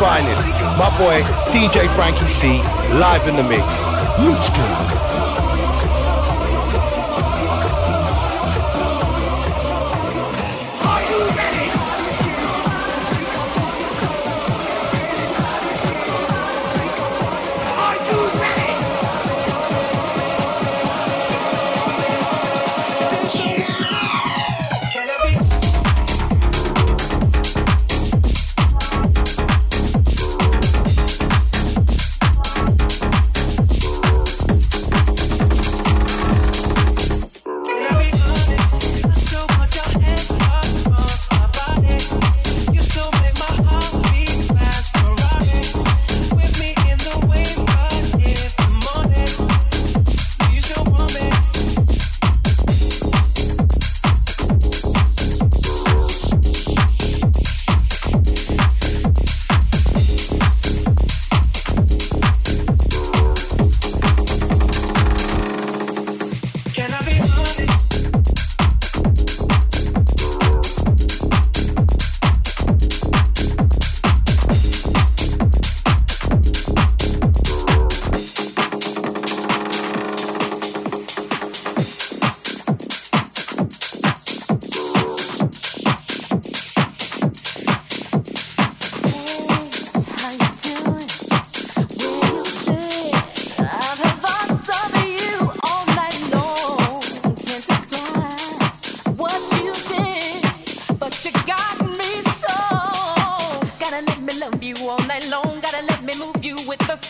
Finest. 0.00 0.42
My 0.78 0.88
boy, 0.96 1.20
DJ 1.52 1.86
FrankEC, 1.88 2.64
live 2.98 3.28
in 3.28 3.36
the 3.36 3.42
mix. 3.42 3.60
Let's 4.18 4.48
go. 4.48 5.09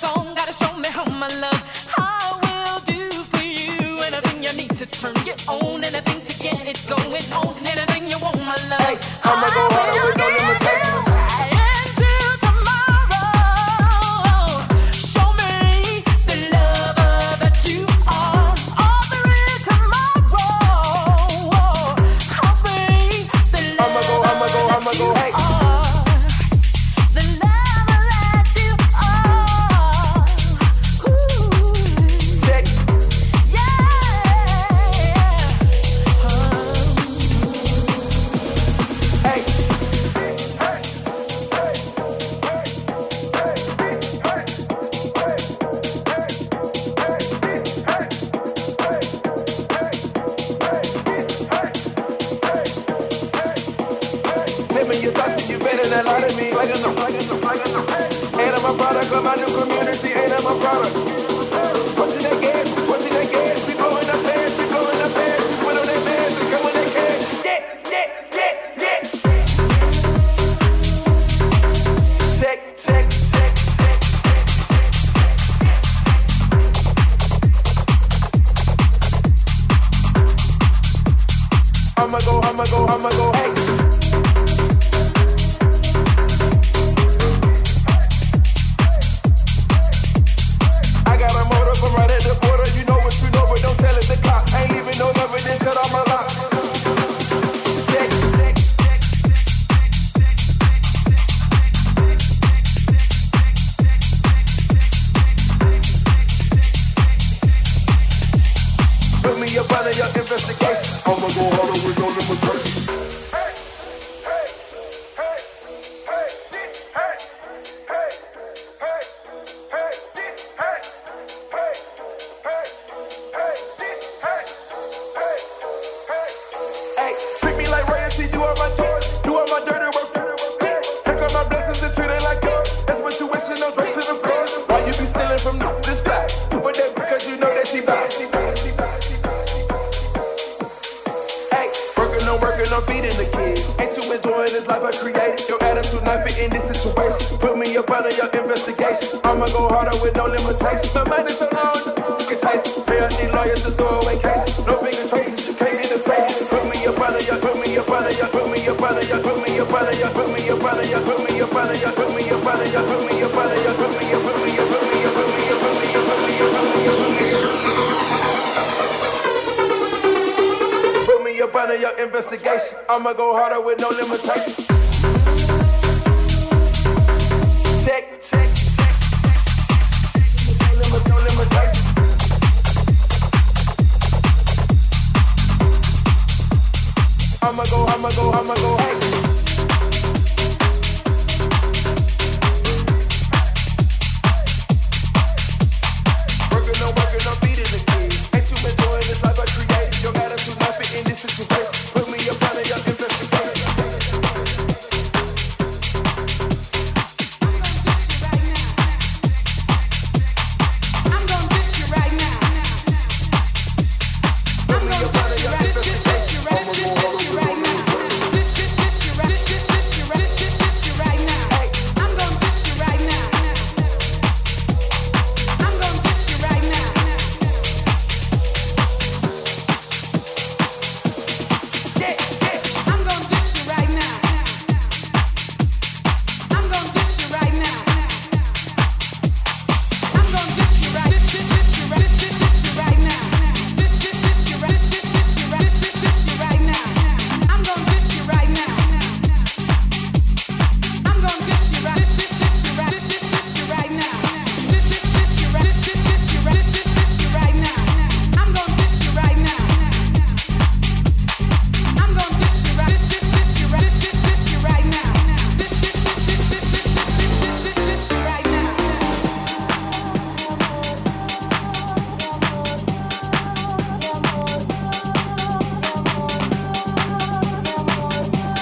Turn 0.01 0.69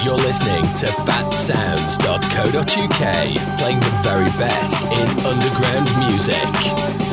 You're 0.01 0.15
listening 0.15 0.63
to 0.75 0.85
phatsoundz.co.uk, 0.85 3.59
playing 3.59 3.79
the 3.81 3.99
very 4.01 4.29
best 4.39 4.81
in 4.83 5.25
underground 5.25 5.89
music. 5.99 7.08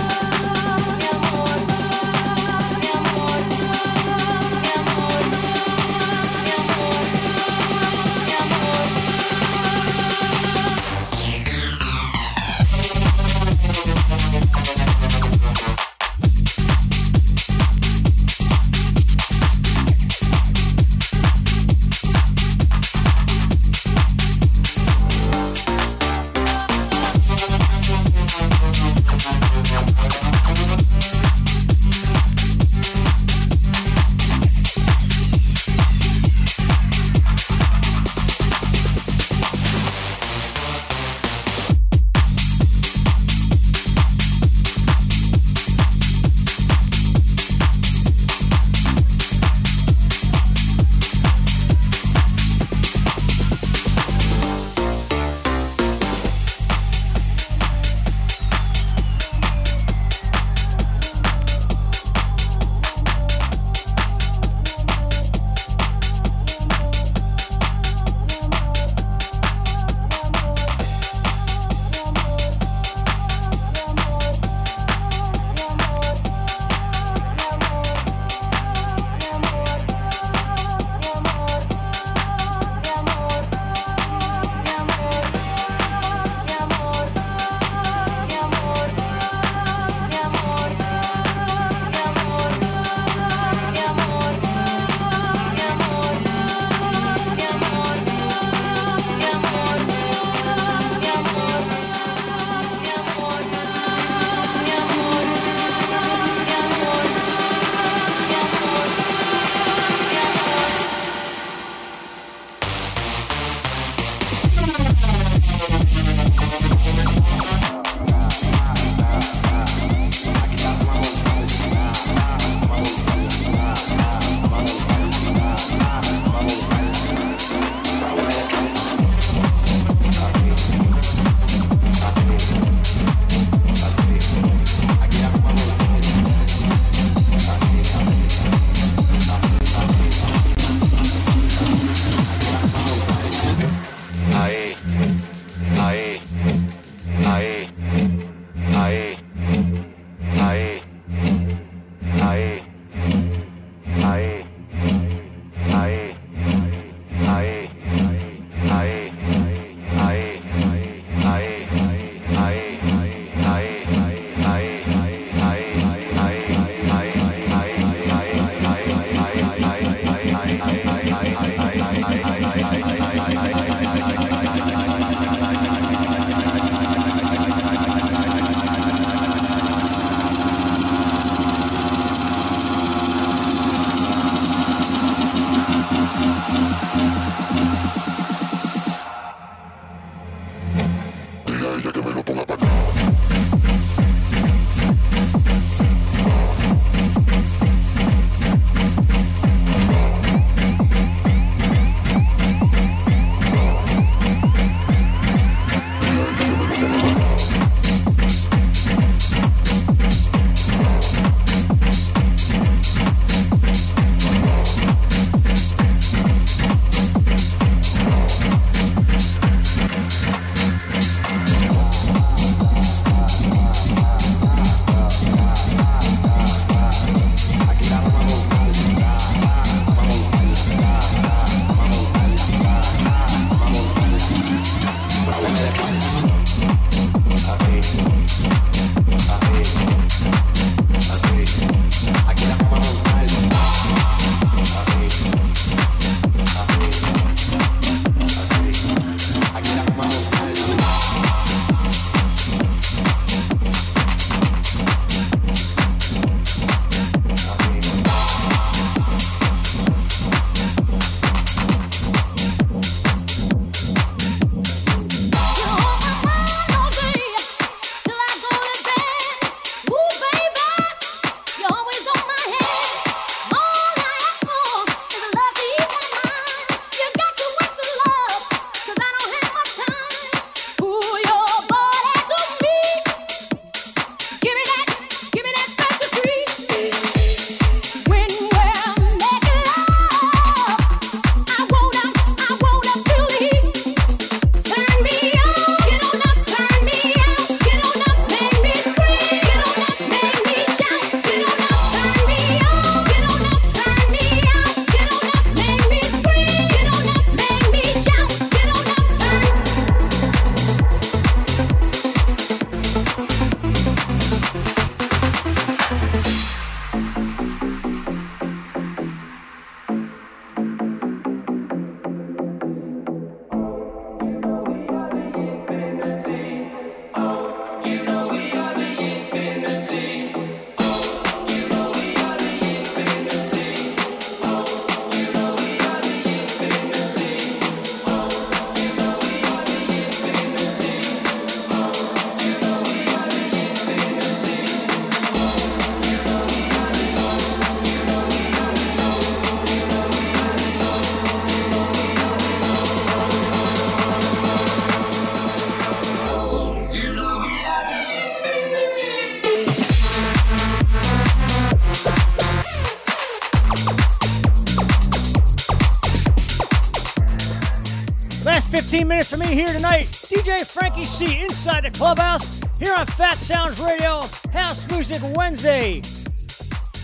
FrankEC 370.64 371.42
inside 371.42 371.84
the 371.84 371.90
clubhouse 371.90 372.60
here 372.78 372.94
on 372.94 373.06
Phatsoundz 373.06 373.84
Radio, 373.84 374.22
House 374.52 374.88
Music 374.90 375.20
Wednesday. 375.34 376.02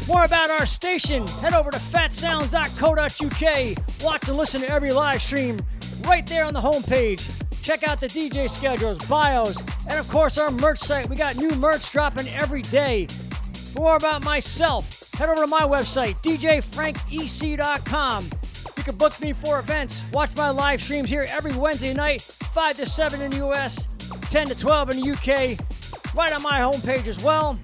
More 0.09 0.25
about 0.25 0.51
our 0.51 0.67
station, 0.67 1.27
head 1.27 1.55
over 1.55 1.71
to 1.71 1.79
phatsoundz.co.uk. 1.79 4.05
Watch 4.05 4.29
and 4.29 4.37
listen 4.37 4.61
to 4.63 4.71
every 4.71 4.93
live 4.93 5.23
stream 5.23 5.61
right 6.03 6.27
there 6.27 6.45
on 6.45 6.55
the 6.55 6.61
homepage. 6.61 7.23
Check 7.63 7.83
out 7.83 8.01
the 8.01 8.09
DJ 8.09 8.51
schedules, 8.51 8.99
bios, 9.07 9.57
and 9.89 9.99
of 9.99 10.09
course 10.09 10.39
our 10.39 10.51
merch 10.51 10.79
site. 10.79 11.09
We 11.09 11.17
got 11.17 11.37
new 11.37 11.51
merch 11.51 11.91
dropping 11.93 12.29
every 12.29 12.63
day. 12.63 13.07
More 13.77 13.97
about 13.97 14.25
myself, 14.25 15.13
head 15.15 15.29
over 15.29 15.43
to 15.43 15.47
my 15.47 15.63
website, 15.63 16.21
djfrankec.com. 16.23 18.25
You 18.77 18.83
can 18.83 18.97
book 18.97 19.21
me 19.21 19.33
for 19.33 19.61
events, 19.61 20.03
watch 20.13 20.35
my 20.35 20.51
live 20.51 20.83
streams 20.83 21.09
here 21.09 21.27
every 21.29 21.53
Wednesday 21.53 21.95
night, 21.95 22.22
5 22.53 22.77
to 22.77 22.87
7 22.87 23.21
in 23.23 23.31
the 23.31 23.49
US, 23.49 23.87
10 24.31 24.49
to 24.49 24.55
12 24.55 24.91
in 24.91 25.01
the 25.01 25.11
UK, 25.11 26.15
right 26.15 26.33
on 26.33 26.43
my 26.43 26.61
homepage 26.61 27.07
as 27.07 27.23
well. 27.23 27.59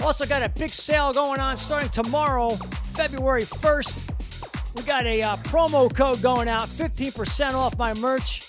Also 0.00 0.24
got 0.26 0.42
a 0.42 0.48
big 0.48 0.70
sale 0.70 1.12
going 1.12 1.40
on 1.40 1.56
starting 1.56 1.90
tomorrow, 1.90 2.50
February 2.94 3.42
1st. 3.42 4.76
We 4.76 4.82
got 4.82 5.06
a 5.06 5.22
uh, 5.22 5.36
promo 5.38 5.92
code 5.92 6.22
going 6.22 6.48
out, 6.48 6.68
15% 6.68 7.54
off 7.54 7.76
my 7.76 7.94
merch. 7.94 8.48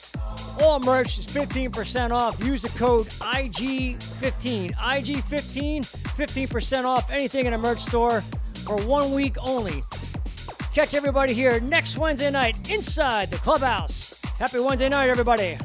All 0.61 0.79
merch 0.79 1.17
is 1.17 1.27
15% 1.27 2.11
off. 2.11 2.41
Use 2.43 2.61
the 2.61 2.69
code 2.77 3.07
IG15. 3.07 4.73
IG15, 4.75 5.85
15% 5.85 6.85
off 6.85 7.11
anything 7.11 7.45
in 7.47 7.53
a 7.53 7.57
merch 7.57 7.79
store 7.79 8.21
for 8.63 8.77
one 8.85 9.11
week 9.11 9.37
only. 9.41 9.81
Catch 10.71 10.93
everybody 10.93 11.33
here 11.33 11.59
next 11.61 11.97
Wednesday 11.97 12.29
night 12.29 12.69
inside 12.69 13.31
the 13.31 13.37
clubhouse. 13.37 14.04
Happy 14.37 14.59
Wednesday 14.59 14.89
night, 14.89 15.07
everybody. 15.09 15.57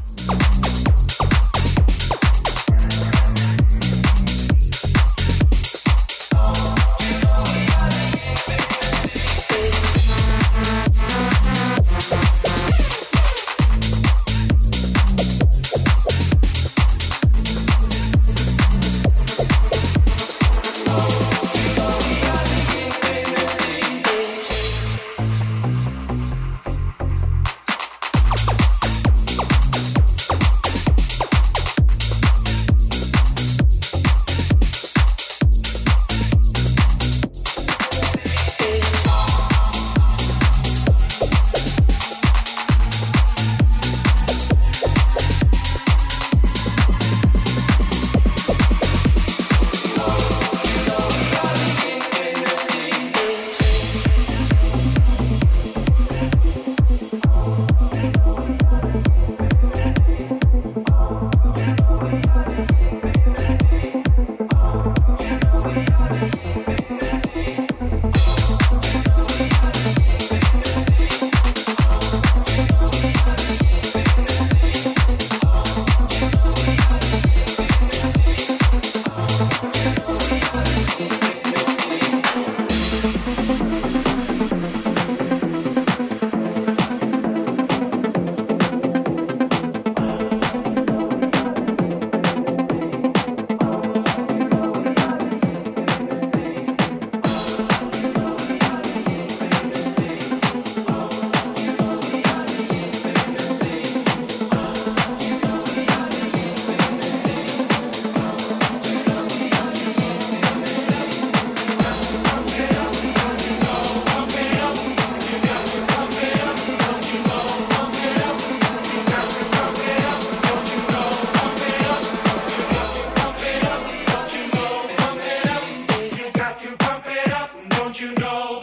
you 128.01 128.15
know 128.15 128.59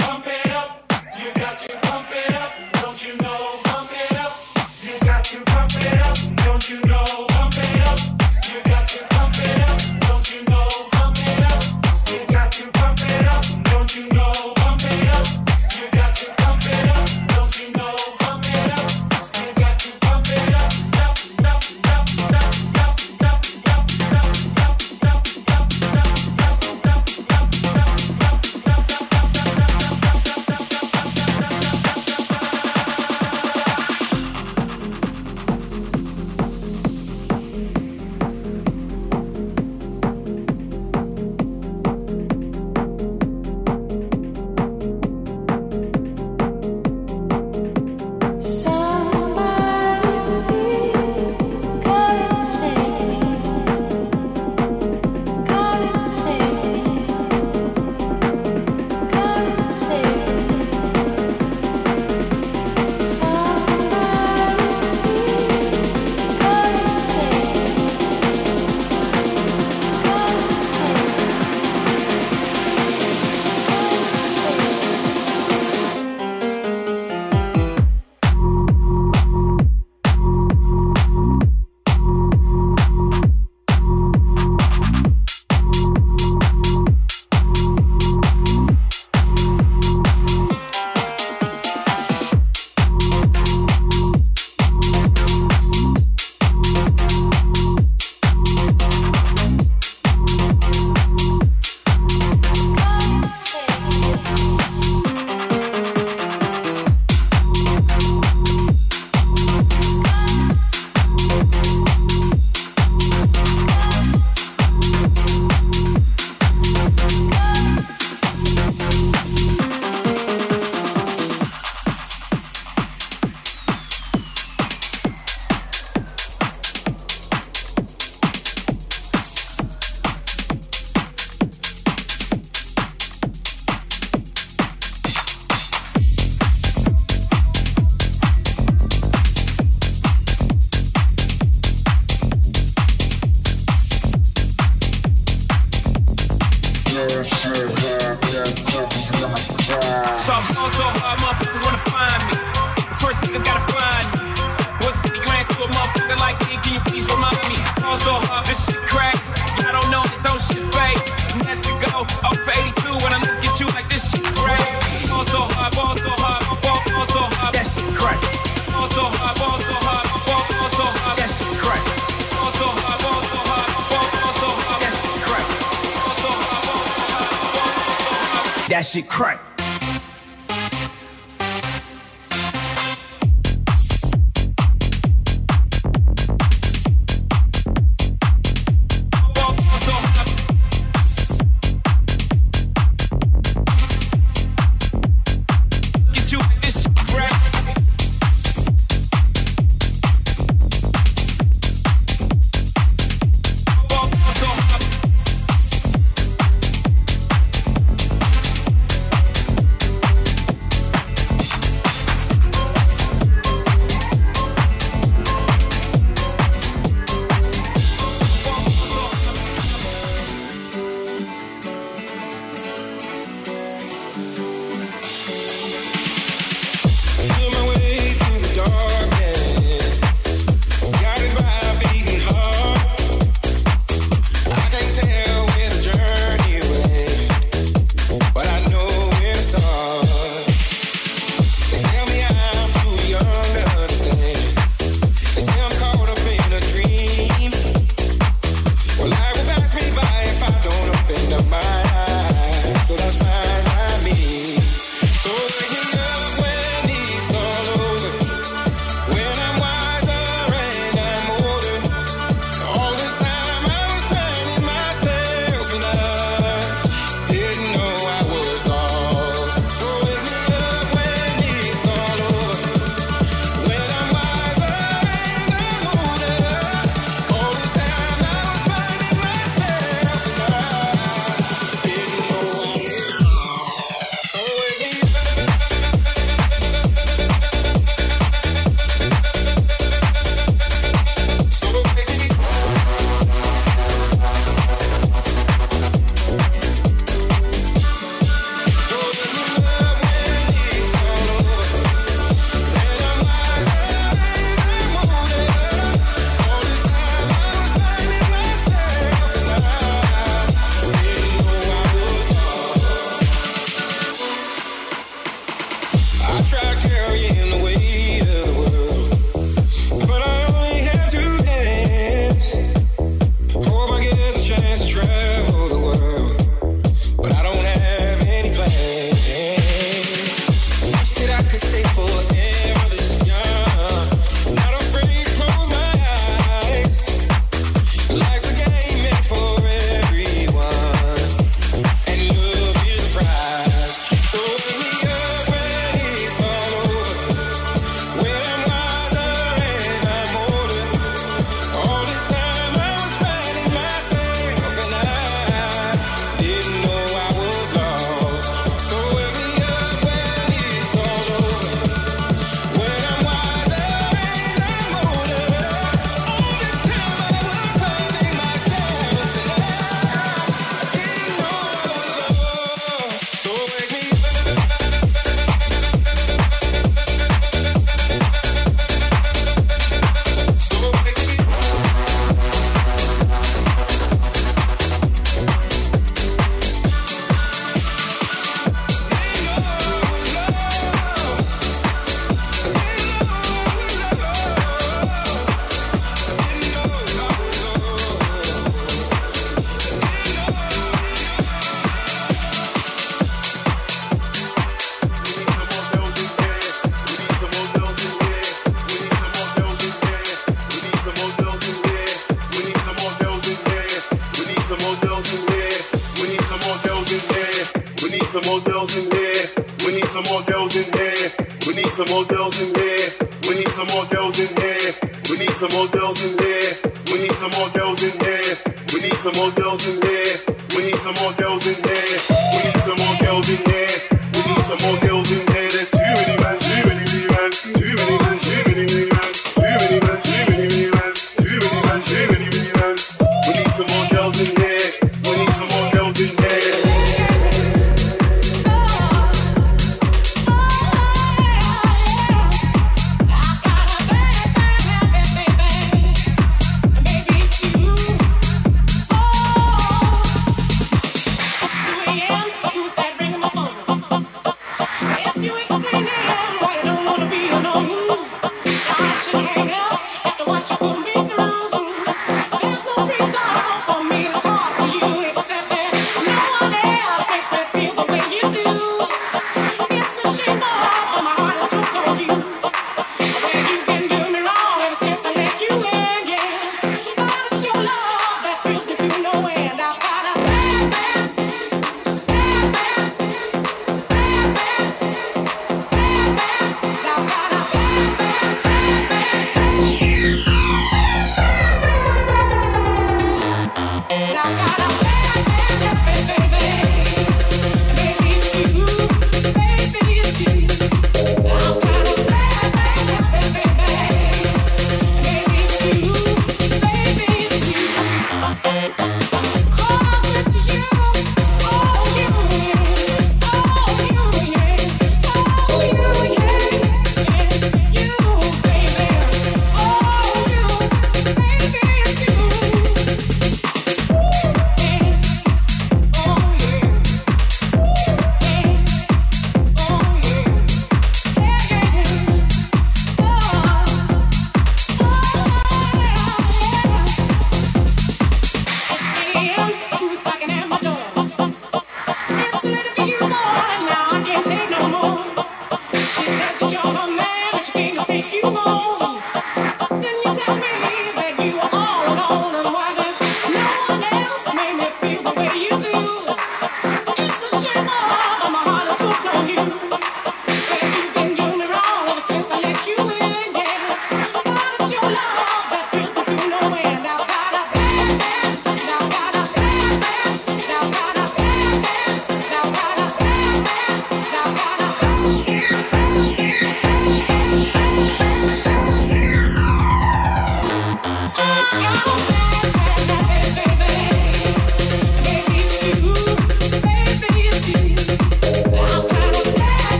she 178.97 179.03
cried. 179.03 179.26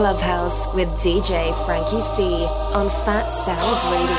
Clubhouse 0.00 0.66
with 0.68 0.88
DJ 0.92 1.52
FrankEC 1.66 2.48
on 2.74 2.88
Phatsoundz 2.88 3.84
Radio. 3.92 4.16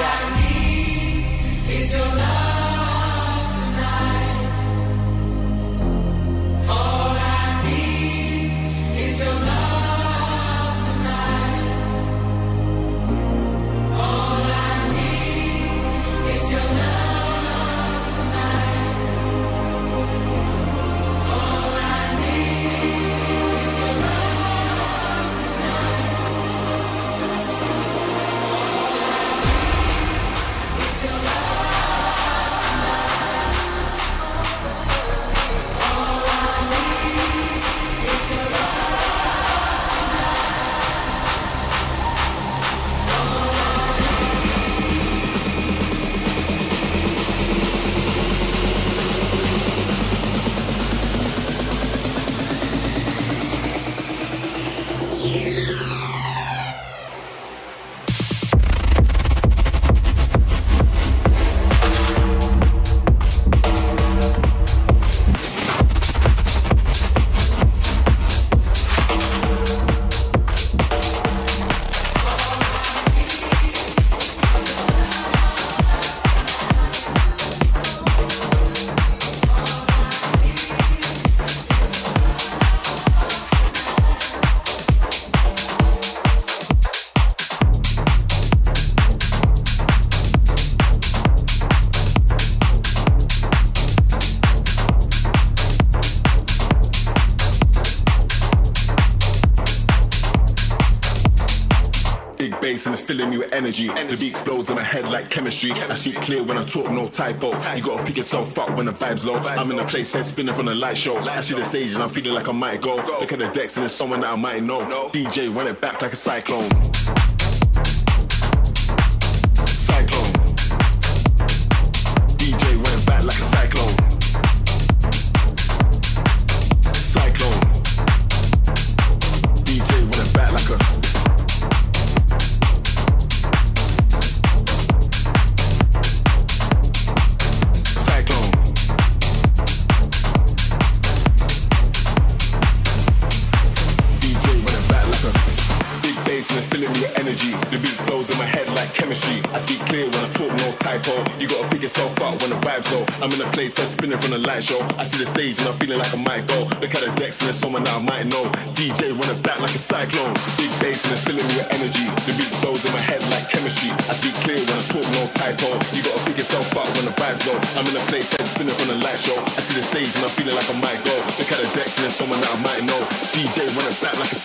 energy. 103.72 104.12
The 104.12 104.18
beat 104.18 104.32
explodes 104.32 104.70
in 104.70 104.76
my 104.76 104.84
head 104.84 105.06
like 105.10 105.30
chemistry. 105.30 105.72
I 105.72 105.94
speak 105.96 106.16
clear 106.22 106.44
when 106.44 106.58
I 106.58 106.64
talk, 106.64 106.92
no 106.92 107.08
typo. 107.08 107.54
You 107.76 107.84
gotta 107.84 108.04
pick 108.04 108.18
yourself 108.18 108.58
up 108.58 108.76
when 108.76 108.86
the 108.86 108.92
vibe's 108.92 109.26
low. 109.26 109.36
I'm 109.36 109.72
in 109.72 109.80
a 109.80 109.86
place 109.86 110.12
that's 110.12 110.30
spinning 110.30 110.54
from 110.54 110.66
the 110.66 110.76
light 110.76 110.98
show. 110.98 111.18
I 111.18 111.42
see 111.42 111.56
the 111.56 111.66
stage 111.66 111.94
and 111.94 112.04
I'm 112.04 112.10
feeling 112.10 112.34
like 112.34 112.48
I 112.48 112.52
might 112.52 112.82
go. 112.82 112.96
Look 112.96 113.32
at 113.32 113.40
the 113.40 113.50
decks 113.50 113.78
and 113.78 113.86
it's 113.86 113.94
someone 113.94 114.22
that 114.22 114.34
I 114.34 114.36
might 114.36 114.64
know. 114.64 114.82
DJ 115.10 115.54
run 115.54 115.68
it 115.68 115.80
back 115.80 116.02
like 116.02 116.14
a 116.14 116.16
cyclone. 116.16 116.91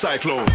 cyclone. 0.06 0.46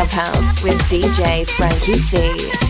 Clubhouse 0.00 0.62
with 0.64 0.80
DJ 0.88 1.44
FrankEC. 1.44 2.69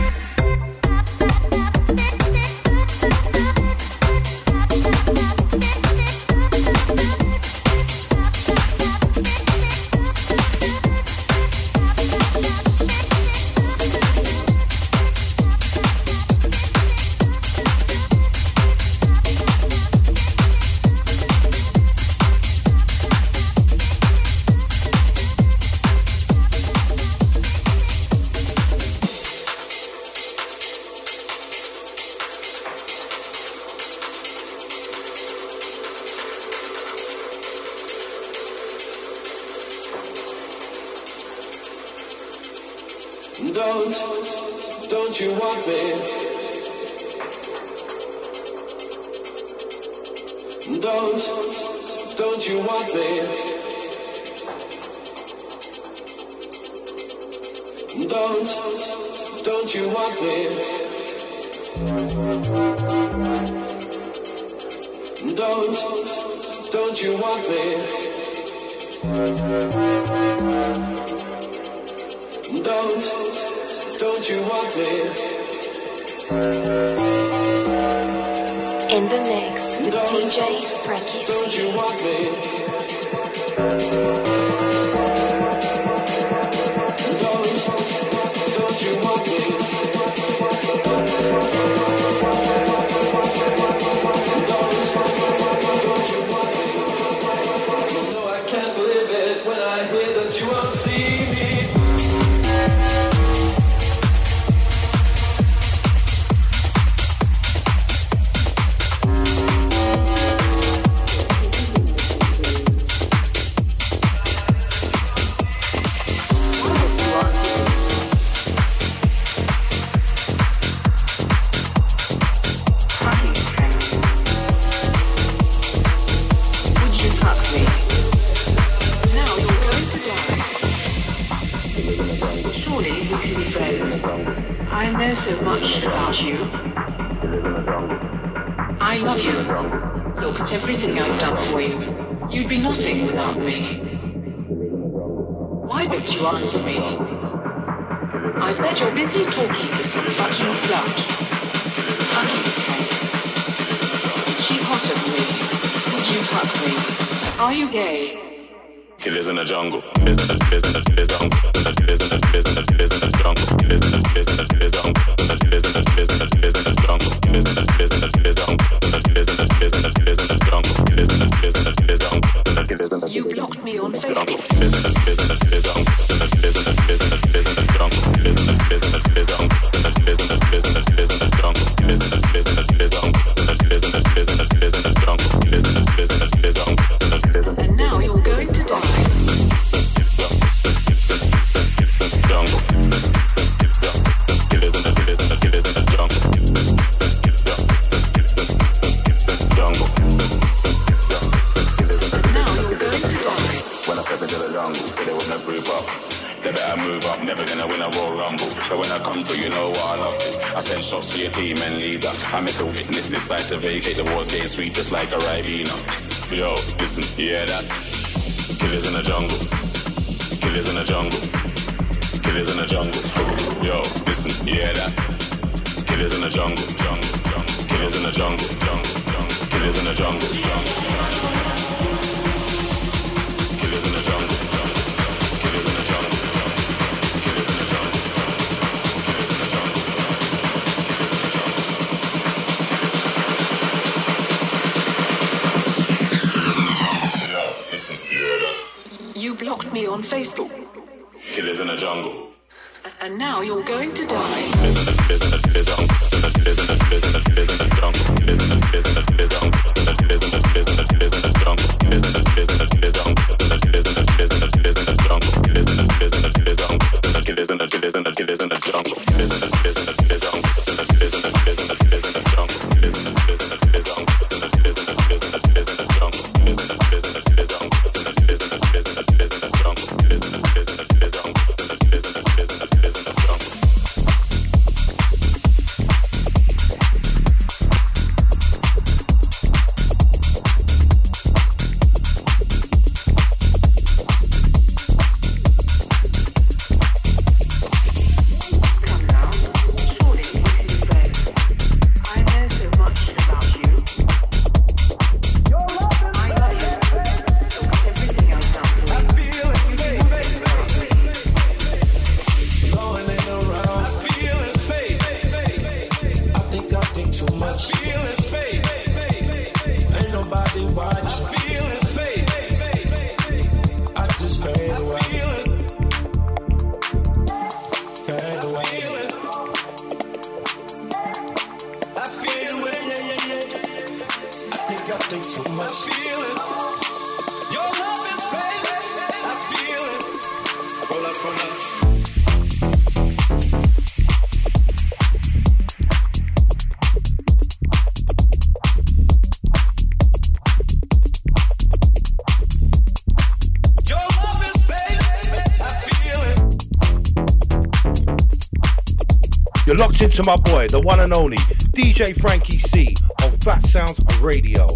to 360.21 360.27
my 360.29 360.35
boy, 360.35 360.67
the 360.67 360.79
one 360.79 360.99
and 360.99 361.13
only 361.13 361.37
DJ 361.75 362.13
FrankEC 362.13 363.01
on 363.23 363.31
Phatsoundz 363.37 364.21
Radio. 364.21 364.75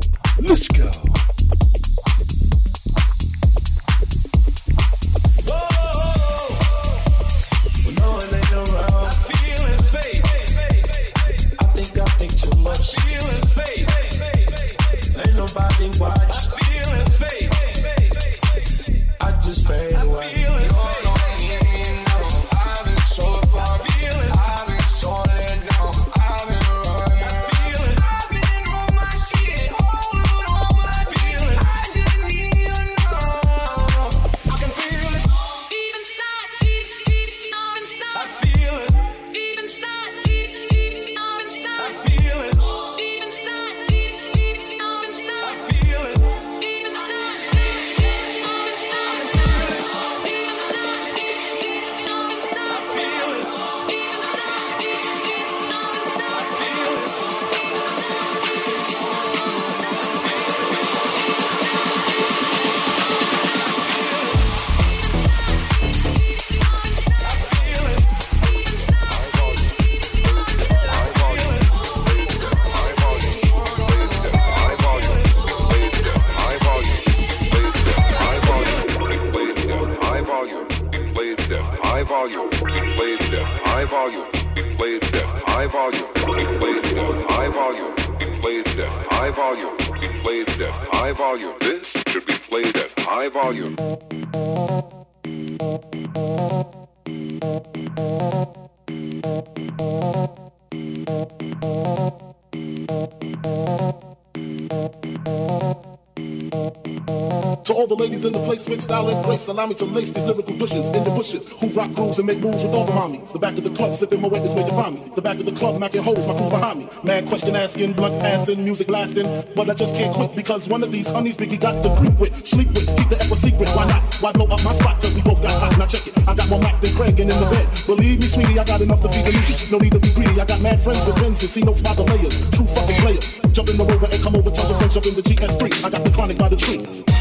Style 108.85 109.09
in 109.09 109.23
place, 109.23 109.47
allow 109.47 109.65
me 109.65 109.73
to 109.73 109.85
lace 109.85 110.11
these 110.11 110.25
lyrical 110.25 110.53
bushes. 110.53 110.89
in 110.89 111.03
the 111.03 111.09
bushes. 111.09 111.49
Who 111.57 111.69
rock 111.69 111.95
crews 111.95 112.19
and 112.19 112.27
make 112.27 112.38
moves 112.38 112.64
with 112.64 112.75
all 112.75 112.85
the 112.85 112.91
mommies. 112.91 113.33
The 113.33 113.39
back 113.39 113.57
of 113.57 113.64
the 113.64 113.72
club, 113.72 113.95
sipping 113.95 114.22
my 114.22 114.27
wet 114.27 114.45
is 114.45 114.53
where 114.53 114.64
to 114.64 114.75
find 114.75 114.93
me. 114.93 115.11
The 115.15 115.23
back 115.23 115.39
of 115.39 115.47
the 115.47 115.53
club, 115.53 115.81
macking 115.81 116.03
holes, 116.03 116.27
my 116.27 116.35
crew's 116.38 116.51
behind 116.51 116.77
me. 116.77 116.89
Mad 117.01 117.25
question 117.25 117.55
asking, 117.55 117.93
blunt 117.93 118.22
passing, 118.22 118.64
music 118.64 118.85
blasting. 118.85 119.25
But 119.55 119.72
I 119.72 119.73
just 119.73 119.95
can't 119.95 120.14
quit 120.14 120.35
because 120.35 120.69
one 120.69 120.83
of 120.83 120.91
these 120.91 121.09
honeys 121.09 121.35
Biggie 121.35 121.59
got 121.59 121.81
to 121.81 121.89
creep 121.97 122.14
with, 122.19 122.45
sleep 122.45 122.67
with, 122.77 122.85
keep 122.95 123.09
the 123.09 123.17
echo 123.19 123.33
secret. 123.33 123.69
Why 123.69 123.89
not? 123.89 124.03
Why 124.22 124.31
blow 124.31 124.45
up 124.53 124.64
my 124.64 124.75
spot? 124.75 125.01
Cause 125.01 125.15
we 125.15 125.22
both 125.23 125.41
got 125.41 125.59
hot. 125.59 125.75
Now 125.80 125.88
check 125.88 126.05
it. 126.05 126.14
I 126.27 126.35
got 126.35 126.47
more 126.47 126.59
Mac 126.59 126.80
than 126.80 126.93
Craig 126.93 127.19
and 127.19 127.33
in 127.33 127.39
the 127.41 127.49
bed. 127.49 127.65
Believe 127.88 128.22
me, 128.22 128.27
sweetie, 128.27 128.59
I 128.59 128.65
got 128.65 128.81
enough 128.81 129.01
to 129.01 129.09
feed 129.09 129.25
the 129.25 129.31
needy. 129.33 129.55
No 129.72 129.80
need 129.80 129.93
to 129.93 129.99
be 129.99 130.14
greedy. 130.14 130.39
I 130.39 130.45
got 130.45 130.61
mad 130.61 130.80
friends 130.80 131.03
with 131.07 131.17
friends 131.17 131.41
and 131.41 131.49
see 131.49 131.64
no 131.65 131.73
father 131.73 132.05
the 132.05 132.14
layers. 132.14 132.38
True 132.53 132.69
fucking 132.69 133.01
players. 133.01 133.25
Jump 133.49 133.69
in 133.69 133.77
the 133.77 133.83
rover 133.83 134.05
and 134.14 134.22
come 134.22 134.35
over, 134.35 134.51
tell 134.51 134.69
the 134.69 134.77
friends, 134.77 134.93
jump 134.93 135.07
in 135.09 135.15
the 135.17 135.25
GS3. 135.25 135.85
I 135.85 135.89
got 135.89 136.03
the 136.05 136.11
chronic 136.11 136.38
by 136.38 136.49
the 136.49 136.55
tree. 136.55 137.14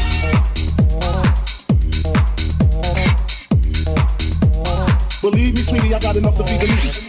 Got 6.05 6.15
enough 6.17 6.37
to 6.37 6.43
feed 6.43 6.61
the 6.61 6.67
needy. 6.67 7.04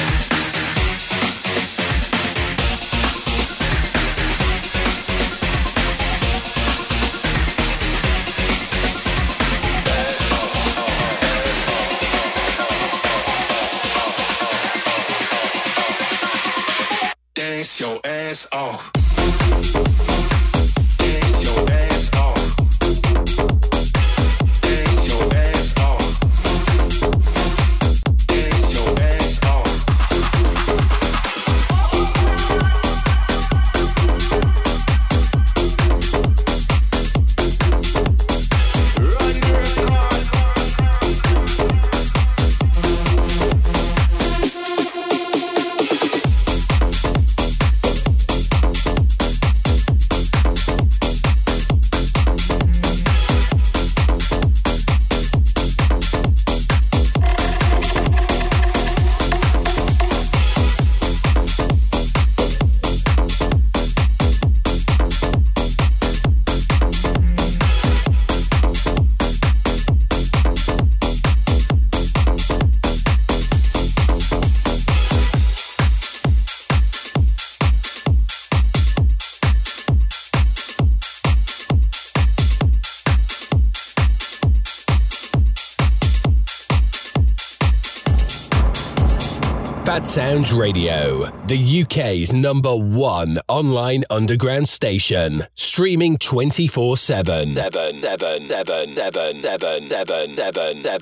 Bad 90.38 90.52
Radio, 90.52 91.26
the 91.48 91.82
UK's 91.82 92.32
number 92.32 92.76
one 92.76 93.38
online 93.48 94.04
underground 94.12 94.70
station, 94.70 95.42
streaming 95.56 96.20
24 96.20 96.96
7. 96.96 97.56
7, 97.56 98.02
7, 98.02 98.48
7, 98.48 98.94
7, 98.94 99.42
7, 99.42 99.42
7, 99.42 99.88
7, 99.90 100.36
7, 100.36 100.84